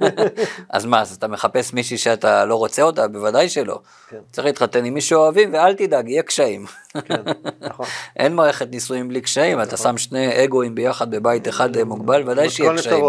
אז 0.70 0.84
מה, 0.84 1.00
אז 1.00 1.14
אתה 1.14 1.28
מחפש 1.28 1.72
מישהי 1.72 1.98
שאתה 1.98 2.44
לא 2.44 2.54
רוצה 2.54 2.82
אותה? 2.82 3.08
בוודאי 3.08 3.48
שלא. 3.48 3.80
כן. 4.08 4.16
צריך 4.32 4.46
להתחתן 4.46 4.84
עם 4.84 4.94
מי 4.94 5.00
שאוהבים, 5.00 5.54
ואל 5.54 5.74
תדאג, 5.74 6.08
יהיה 6.08 6.22
קשיים. 6.22 6.66
כן, 7.04 7.22
נכון. 7.60 7.86
אין 8.18 8.34
מערכת 8.34 8.70
נישואים 8.70 9.08
בלי 9.08 9.20
קשיים, 9.20 9.58
נכון. 9.58 9.68
אתה 9.68 9.76
שם 9.76 9.98
שני 9.98 10.44
אגואים 10.44 10.74
ביחד 10.74 11.10
בבית 11.10 11.48
אחד 11.48 11.78
מוגבל, 11.84 12.30
ודאי 12.30 12.50
שיהיה 12.50 12.76
קשיים. 12.76 13.04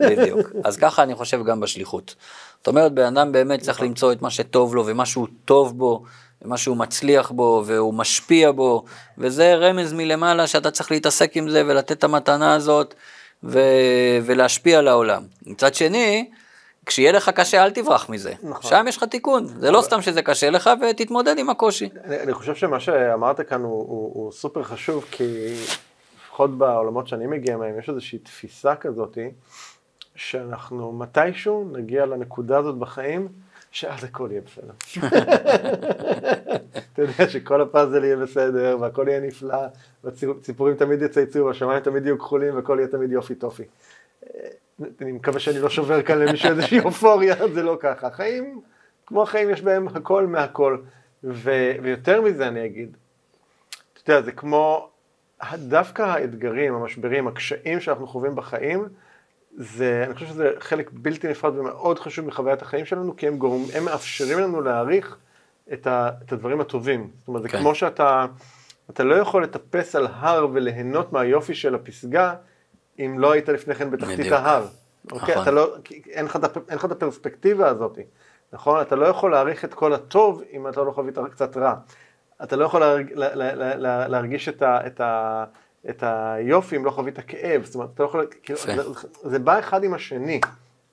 בדיוק. 0.00 0.50
אז 0.64 0.76
ככה 0.76 1.02
אני 1.02 1.14
חושב 1.14 1.44
גם 1.44 1.60
בשליחות. 1.60 2.14
זאת 2.58 2.68
אומרת, 2.68 2.92
בן 2.92 3.16
אדם 3.16 3.32
באמת 3.32 3.60
צריך 3.60 3.76
נכון. 3.76 3.88
למצוא 3.88 4.12
את 4.12 4.22
מה 4.22 4.30
שטוב 4.30 4.74
לו 4.74 4.86
ומה 4.86 5.06
שהוא 5.06 5.26
טוב 5.44 5.78
בו, 5.78 6.04
ומה 6.42 6.56
שהוא 6.56 6.76
מצליח 6.76 7.30
בו 7.30 7.62
והוא 7.66 7.94
משפיע 7.94 8.52
בו, 8.52 8.84
וזה 9.18 9.54
רמז 9.54 9.92
מלמעלה 9.92 10.46
שאתה 10.46 10.70
צריך 10.70 10.90
להתעסק 10.90 11.36
עם 11.36 11.48
זה 11.48 11.62
ולתת 11.66 11.92
את 11.92 12.04
המתנה 12.04 12.54
הזאת 12.54 12.94
ו- 13.44 14.18
ולהשפיע 14.22 14.78
על 14.78 14.88
העולם. 14.88 15.22
מצד 15.46 15.74
שני, 15.74 16.30
כשיהיה 16.86 17.12
לך 17.12 17.28
קשה 17.28 17.64
אל 17.64 17.70
תברח 17.70 18.08
מזה, 18.08 18.32
נכון. 18.42 18.70
שם 18.70 18.84
יש 18.88 18.96
לך 18.96 19.04
תיקון, 19.04 19.46
זה 19.46 19.70
לא 19.70 19.82
סתם 19.82 20.02
שזה 20.02 20.22
קשה 20.22 20.50
לך 20.50 20.70
ותתמודד 20.90 21.38
עם 21.38 21.50
הקושי. 21.50 21.88
אני, 22.04 22.20
אני 22.20 22.34
חושב 22.34 22.54
שמה 22.54 22.80
שאמרת 22.80 23.40
כאן 23.40 23.62
הוא, 23.62 23.70
הוא, 23.70 24.10
הוא 24.14 24.32
סופר 24.32 24.62
חשוב, 24.62 25.04
כי 25.10 25.54
לפחות 26.24 26.58
בעולמות 26.58 27.08
שאני 27.08 27.26
מגיע 27.26 27.56
מהם, 27.56 27.78
יש 27.78 27.88
איזושהי 27.88 28.18
תפיסה 28.18 28.76
כזאתי, 28.76 29.30
שאנחנו 30.14 30.92
מתישהו 30.92 31.70
נגיע 31.72 32.06
לנקודה 32.06 32.58
הזאת 32.58 32.78
בחיים, 32.78 33.28
שאז 33.70 34.04
הכל 34.04 34.28
יהיה 34.30 34.40
בסדר. 34.40 34.72
אתה 36.92 37.02
יודע 37.02 37.28
שכל 37.28 37.60
הפאזל 37.60 38.04
יהיה 38.04 38.16
בסדר, 38.16 38.76
והכל 38.80 39.06
יהיה 39.08 39.20
נפלא, 39.20 39.66
והציפורים 40.04 40.76
תמיד 40.76 41.02
יצייצו, 41.02 41.44
והשמיים 41.44 41.80
תמיד 41.80 42.06
יהיו 42.06 42.18
כחולים, 42.18 42.56
והכל 42.56 42.76
יהיה 42.78 42.88
תמיד 42.88 43.12
יופי 43.12 43.34
טופי. 43.34 43.62
אני 45.00 45.12
מקווה 45.12 45.40
שאני 45.40 45.58
לא 45.58 45.70
שובר 45.70 46.02
כאן 46.02 46.18
למישהו 46.18 46.50
איזושהי 46.50 46.80
אופוריה, 46.80 47.34
זה 47.54 47.62
לא 47.62 47.76
ככה. 47.80 48.06
החיים, 48.06 48.60
כמו 49.06 49.22
החיים, 49.22 49.50
יש 49.50 49.62
בהם 49.62 49.88
הכל 49.88 50.26
מהכל. 50.26 50.78
ו, 51.24 51.50
ויותר 51.82 52.20
מזה 52.20 52.48
אני 52.48 52.66
אגיד, 52.66 52.96
אתה 53.92 54.12
יודע, 54.12 54.22
זה 54.22 54.32
כמו, 54.32 54.90
דווקא 55.54 56.02
האתגרים, 56.02 56.74
המשברים, 56.74 57.28
הקשיים 57.28 57.80
שאנחנו 57.80 58.06
חווים 58.06 58.36
בחיים, 58.36 58.88
זה, 59.62 60.04
אני 60.06 60.14
חושב 60.14 60.26
שזה 60.26 60.50
חלק 60.58 60.90
בלתי 60.92 61.28
נפרד 61.28 61.58
ומאוד 61.58 61.98
חשוב 61.98 62.26
מחוויית 62.26 62.62
החיים 62.62 62.84
שלנו, 62.84 63.16
כי 63.16 63.28
הם, 63.28 63.36
גורם, 63.38 63.62
הם 63.74 63.84
מאפשרים 63.84 64.38
לנו 64.38 64.60
להעריך 64.60 65.16
את, 65.72 65.86
ה, 65.86 66.10
את 66.24 66.32
הדברים 66.32 66.60
הטובים. 66.60 67.10
זאת 67.18 67.28
אומרת, 67.28 67.42
כן. 67.42 67.48
זה 67.48 67.58
כמו 67.58 67.74
שאתה, 67.74 68.26
אתה 68.90 69.04
לא 69.04 69.14
יכול 69.14 69.42
לטפס 69.42 69.96
על 69.96 70.06
הר 70.10 70.46
וליהנות 70.52 71.12
מהיופי 71.12 71.54
של 71.54 71.74
הפסגה, 71.74 72.34
אם 72.98 73.18
לא 73.18 73.32
היית 73.32 73.48
לפני 73.48 73.74
כן 73.74 73.90
בתחתית 73.90 74.32
ההר. 74.32 74.66
אוקיי? 75.12 75.34
נכון. 75.34 75.42
אתה 75.42 75.50
לא, 75.50 75.76
אין 76.08 76.24
לך 76.74 76.84
את 76.84 76.92
הפרספקטיבה 76.92 77.68
הזאת, 77.68 77.98
נכון? 78.52 78.80
אתה 78.80 78.96
לא 78.96 79.06
יכול 79.06 79.30
להעריך 79.30 79.64
את 79.64 79.74
כל 79.74 79.92
הטוב 79.92 80.42
אם 80.52 80.68
אתה 80.68 80.82
לא 80.82 80.92
חווית 80.92 81.18
קצת 81.30 81.56
רע. 81.56 81.74
אתה 82.42 82.56
לא 82.56 82.64
יכול 82.64 82.80
להרג, 82.80 83.12
לה, 83.14 83.34
לה, 83.34 83.54
לה, 83.54 83.74
לה, 83.74 84.08
להרגיש 84.08 84.48
את, 84.48 84.62
ה, 84.62 84.86
את, 84.86 85.00
ה, 85.00 85.44
את 85.88 86.02
היופי 86.06 86.76
אם 86.76 86.84
לא 86.84 86.90
חווית 86.90 87.18
כאב. 87.26 87.64
זאת 87.64 87.74
אומרת, 87.74 87.90
אתה 87.94 88.02
לא 88.02 88.08
יכול, 88.08 88.26
כאילו, 88.42 88.58
זה, 88.58 88.82
זה 89.22 89.38
בא 89.38 89.58
אחד 89.58 89.84
עם 89.84 89.94
השני, 89.94 90.40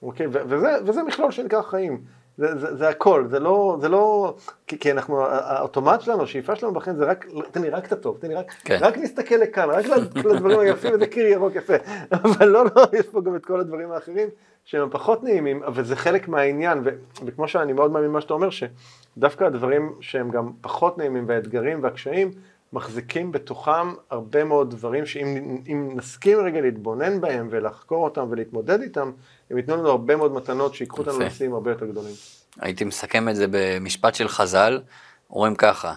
אוקיי? 0.02 0.28
וזה, 0.32 0.78
וזה 0.86 1.04
מכלול 1.04 1.32
שנקרא 1.32 1.62
חיים. 1.62 2.02
זה, 2.38 2.58
זה, 2.58 2.76
זה 2.76 2.90
הכל, 2.90 3.28
זה 3.30 3.40
לא, 3.40 3.78
זה 3.82 3.90
לא, 3.90 4.36
כי, 4.68 4.80
כי 4.80 4.92
אנחנו, 4.92 5.22
האוטומט 5.26 6.02
שלנו, 6.02 6.24
השאיפה 6.24 6.56
שלנו 6.56 6.74
בחיים 6.74 6.98
זה 6.98 7.06
רק, 7.06 7.26
תן 7.52 7.62
לי 7.62 7.70
רק 7.70 7.86
את 7.86 7.92
הטוב, 7.92 8.18
תן 8.20 8.28
לי 8.28 8.36
רק, 8.36 8.52
כן. 8.64 8.78
רק 8.82 8.98
נסתכל 8.98 9.36
לכאן, 9.36 9.70
רק 9.70 9.86
לדברים 10.16 10.60
היפים, 10.60 10.94
איזה 10.94 11.08
קיר 11.08 11.28
ירוק 11.28 11.56
יפה, 11.56 11.74
אבל 12.12 12.48
לא, 12.48 12.66
לא, 12.76 12.84
יש 12.94 13.06
פה 13.06 13.22
גם 13.22 13.36
את 13.36 13.46
כל 13.46 13.60
הדברים 13.60 13.92
האחרים 13.92 14.30
שהם 14.66 14.90
פחות 14.92 15.24
נעימים, 15.24 15.64
אבל 15.64 15.84
זה 15.84 15.96
חלק 15.96 16.28
מהעניין, 16.28 16.82
ו, 16.86 16.90
וכמו 17.26 17.48
שאני 17.48 17.74
מאוד 17.74 17.92
מאמין 17.92 18.12
מה 18.12 18.22
שאתה 18.22 18.34
אומר, 18.34 18.50
שדווקא 18.50 19.44
הדברים 19.44 19.96
שהם 20.02 20.32
גם 20.32 20.52
פחות 20.62 20.98
נעימים, 20.98 21.26
והאתגרים 21.28 21.84
והקשיים, 21.84 22.32
מחזיקים 22.74 23.32
בתוכם 23.32 23.94
הרבה 24.10 24.44
מאוד 24.44 24.72
דברים 24.72 25.06
שאם 25.06 25.90
נסכים 25.96 26.38
רגע 26.38 26.62
להתבונן 26.62 27.22
בהם 27.22 27.48
ולחקור 27.52 28.04
אותם 28.04 28.28
ולהתמודד 28.30 28.82
איתם, 28.82 29.12
הם 29.52 29.58
ייתנו 29.58 29.78
לנו 29.78 29.90
הרבה 29.90 30.16
מאוד 30.16 30.34
מתנות 30.34 30.76
שיקחו 30.76 30.98
אותנו 30.98 31.20
לנושאים 31.20 31.54
הרבה 31.54 31.72
יותר 31.72 31.86
גדולים. 31.86 32.14
הייתי 32.60 32.84
מסכם 32.84 33.30
את 33.30 33.36
זה 33.36 33.46
במשפט 33.50 34.16
של 34.16 34.28
חז"ל, 34.28 34.82
אומרים 35.30 35.56
ככה, 35.56 35.94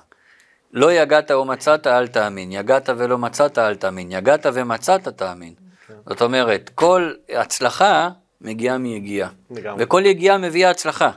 לא 0.73 0.93
יגעת 0.93 1.31
או 1.31 1.45
מצאת 1.45 1.87
אל 1.87 2.07
תאמין, 2.07 2.53
יגעת 2.53 2.89
ולא 2.97 3.19
מצאת 3.19 3.59
אל 3.59 3.75
תאמין, 3.75 4.13
יגעת 4.13 4.47
ומצאת 4.55 5.09
תאמין. 5.09 5.55
כן. 5.87 5.95
זאת 6.07 6.23
אומרת, 6.23 6.71
כל 6.75 7.13
הצלחה 7.29 8.11
מגיעה 8.41 8.79
מיגיעה, 8.79 9.31
וכל 9.79 10.03
יגיעה 10.07 10.39
מביאה 10.39 10.71
הצלחה. 10.71 11.11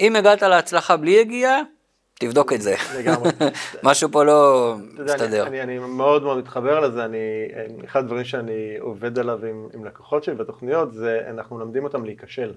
אם 0.00 0.16
הגעת 0.16 0.42
להצלחה 0.42 0.96
בלי 0.96 1.10
יגיעה, 1.10 1.60
תבדוק 2.22 2.52
את 2.52 2.62
זה. 2.62 2.74
לגמרי. 2.98 3.30
משהו 3.82 4.08
פה 4.12 4.24
לא 4.24 4.74
מסתדר. 5.04 5.46
אני, 5.46 5.62
אני, 5.62 5.78
אני 5.78 5.88
מאוד 5.88 6.22
מאוד 6.22 6.38
מתחבר 6.38 6.80
לזה, 6.80 7.04
אני, 7.04 7.18
אחד 7.84 8.00
הדברים 8.00 8.24
שאני 8.24 8.76
עובד 8.80 9.18
עליו 9.18 9.46
עם, 9.46 9.68
עם 9.74 9.84
לקוחות 9.84 10.24
שלי 10.24 10.34
בתוכניות, 10.34 10.92
זה 10.92 11.20
אנחנו 11.30 11.56
מלמדים 11.56 11.84
אותם 11.84 12.04
להיכשל. 12.04 12.52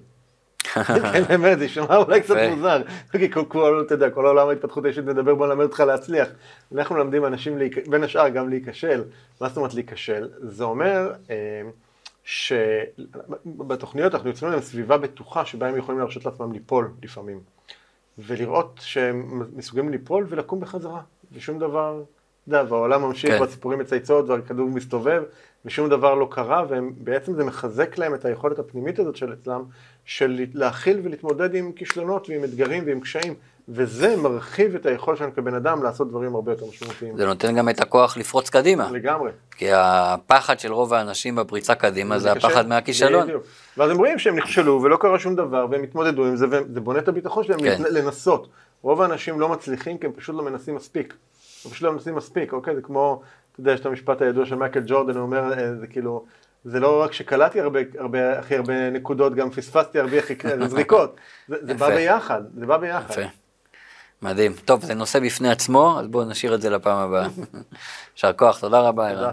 כן, 1.13 1.23
באמת, 1.27 1.57
זה 1.57 1.65
יישמע 1.65 1.95
אולי 1.95 2.21
קצת 2.21 2.35
מוזר, 2.49 2.81
כי 3.11 3.31
כל, 3.47 3.83
אתה 3.85 3.93
יודע, 3.93 4.09
כל 4.09 4.25
העולם 4.25 4.49
ההתפתחות 4.49 4.85
האישית 4.85 5.05
מדבר 5.05 5.35
בוא 5.35 5.47
נלמד 5.47 5.63
אותך 5.63 5.79
להצליח. 5.79 6.27
אנחנו 6.75 6.95
מלמדים 6.95 7.25
אנשים, 7.25 7.59
בין 7.87 8.03
השאר, 8.03 8.29
גם 8.29 8.49
להיכשל. 8.49 9.03
מה 9.41 9.47
זאת 9.47 9.57
אומרת 9.57 9.73
להיכשל? 9.73 10.29
זה 10.41 10.63
אומר 10.63 11.11
אה, 11.29 11.61
שבתוכניות 12.23 14.13
אנחנו 14.15 14.29
יוצרים 14.29 14.51
להם 14.51 14.61
סביבה 14.61 14.97
בטוחה 14.97 15.45
שבה 15.45 15.67
הם 15.67 15.77
יכולים 15.77 15.99
להרשות 15.99 16.25
לעצמם 16.25 16.51
ליפול 16.51 16.91
לפעמים. 17.03 17.54
ולראות 18.17 18.79
שהם 18.83 19.41
מסוגלים 19.55 19.89
ליפול 19.89 20.25
ולקום 20.29 20.59
בחזרה, 20.59 21.01
ושום 21.31 21.59
דבר, 21.59 22.03
אתה 22.47 22.55
יודע, 22.57 22.73
והעולם 22.73 23.01
ממשיך, 23.01 23.31
כן. 23.31 23.41
והציפורים 23.41 23.79
מצייצות, 23.79 24.29
והכדור 24.29 24.69
מסתובב, 24.69 25.23
ושום 25.65 25.89
דבר 25.89 26.15
לא 26.15 26.27
קרה, 26.31 26.65
ובעצם 26.69 27.33
זה 27.33 27.43
מחזק 27.43 27.97
להם 27.97 28.13
את 28.13 28.25
היכולת 28.25 28.59
הפנימית 28.59 28.99
הזאת 28.99 29.15
של 29.15 29.33
אצלם, 29.33 29.63
של 30.05 30.45
להכיל 30.53 30.99
ולהתמודד 31.03 31.55
עם 31.55 31.71
כישלונות 31.71 32.29
ועם 32.29 32.43
אתגרים 32.43 32.83
ועם 32.85 32.99
קשיים, 32.99 33.33
וזה 33.69 34.15
מרחיב 34.15 34.75
את 34.75 34.85
היכולת 34.85 35.17
שלנו 35.17 35.35
כבן 35.35 35.53
אדם 35.53 35.83
לעשות 35.83 36.09
דברים 36.09 36.35
הרבה 36.35 36.51
יותר 36.51 36.65
משמעותיים. 36.65 37.17
זה 37.17 37.25
נותן 37.25 37.55
גם 37.55 37.69
את 37.69 37.81
הכוח 37.81 38.17
לפרוץ 38.17 38.49
קדימה. 38.49 38.91
לגמרי. 38.91 39.31
כי 39.51 39.67
הפחד 39.73 40.59
של 40.59 40.73
רוב 40.73 40.93
האנשים 40.93 41.35
בפריצה 41.35 41.75
קדימה 41.75 42.19
זה, 42.19 42.23
זה 42.23 42.31
הפחד 42.31 42.67
מהכישלון. 42.67 43.27
בדיוק. 43.27 43.43
ואז 43.77 43.91
הם 43.91 43.97
רואים 43.97 44.19
שהם 44.19 44.35
נכשלו 44.35 44.81
ולא 44.81 44.97
קרה 44.97 45.19
שום 45.19 45.35
דבר, 45.35 45.67
והם 45.71 45.83
התמודדו 45.83 46.25
עם 46.25 46.35
זה, 46.35 46.45
וזה 46.49 46.81
בונה 46.81 46.99
את 46.99 47.07
הביטחון 47.07 47.43
שלהם 47.43 47.59
כן. 47.59 47.81
לנסות. 47.89 48.47
רוב 48.81 49.01
האנשים 49.01 49.39
לא 49.39 49.49
מצליחים 49.49 49.97
כי 49.97 50.05
הם 50.05 50.13
פשוט 50.13 50.35
לא 50.35 50.43
מנסים 50.43 50.75
מספיק. 50.75 51.13
הם 51.65 51.71
פשוט 51.71 51.83
לא 51.83 51.91
מנסים 51.91 52.15
מספיק, 52.15 52.53
אוקיי? 52.53 52.75
זה 52.75 52.81
כמו, 52.81 53.21
אתה 53.51 53.59
יודע, 53.59 53.71
יש 53.71 53.79
את 53.79 53.85
המשפט 53.85 54.21
הידוע 54.21 54.45
של 54.45 54.55
מייקל 54.55 54.81
ג'ורדן, 54.85 55.15
הוא 55.15 55.21
אומר, 55.21 55.53
אה, 55.53 55.75
זה 55.75 55.87
כאילו... 55.87 56.25
זה 56.67 56.79
לא 56.79 57.01
רק 57.01 57.13
שקלטתי 57.13 57.61
הרבה, 57.61 57.79
הרבה, 57.97 58.39
הכי 58.39 58.55
הרבה 58.55 58.89
נקודות, 58.89 59.35
גם 59.35 59.49
פספסתי 59.49 59.99
הרבה 59.99 60.17
הכי 60.17 60.35
זריקות. 60.67 61.15
זה, 61.47 61.55
זה 61.61 61.73
בא 61.73 61.89
ביחד, 61.89 62.41
זה 62.57 62.65
בא 62.65 62.77
ביחד. 62.77 63.11
יפה. 63.11 63.44
מדהים. 64.25 64.53
טוב, 64.65 64.85
זה 64.85 64.93
נושא 64.93 65.19
בפני 65.19 65.49
עצמו, 65.49 65.99
אז 65.99 66.07
בואו 66.07 66.25
נשאיר 66.25 66.55
את 66.55 66.61
זה 66.61 66.69
לפעם 66.69 66.97
הבאה. 66.97 67.27
יישר 68.15 68.33
כוח, 68.33 68.59
תודה 68.59 68.79
רבה, 68.79 69.09
ערן. 69.09 69.31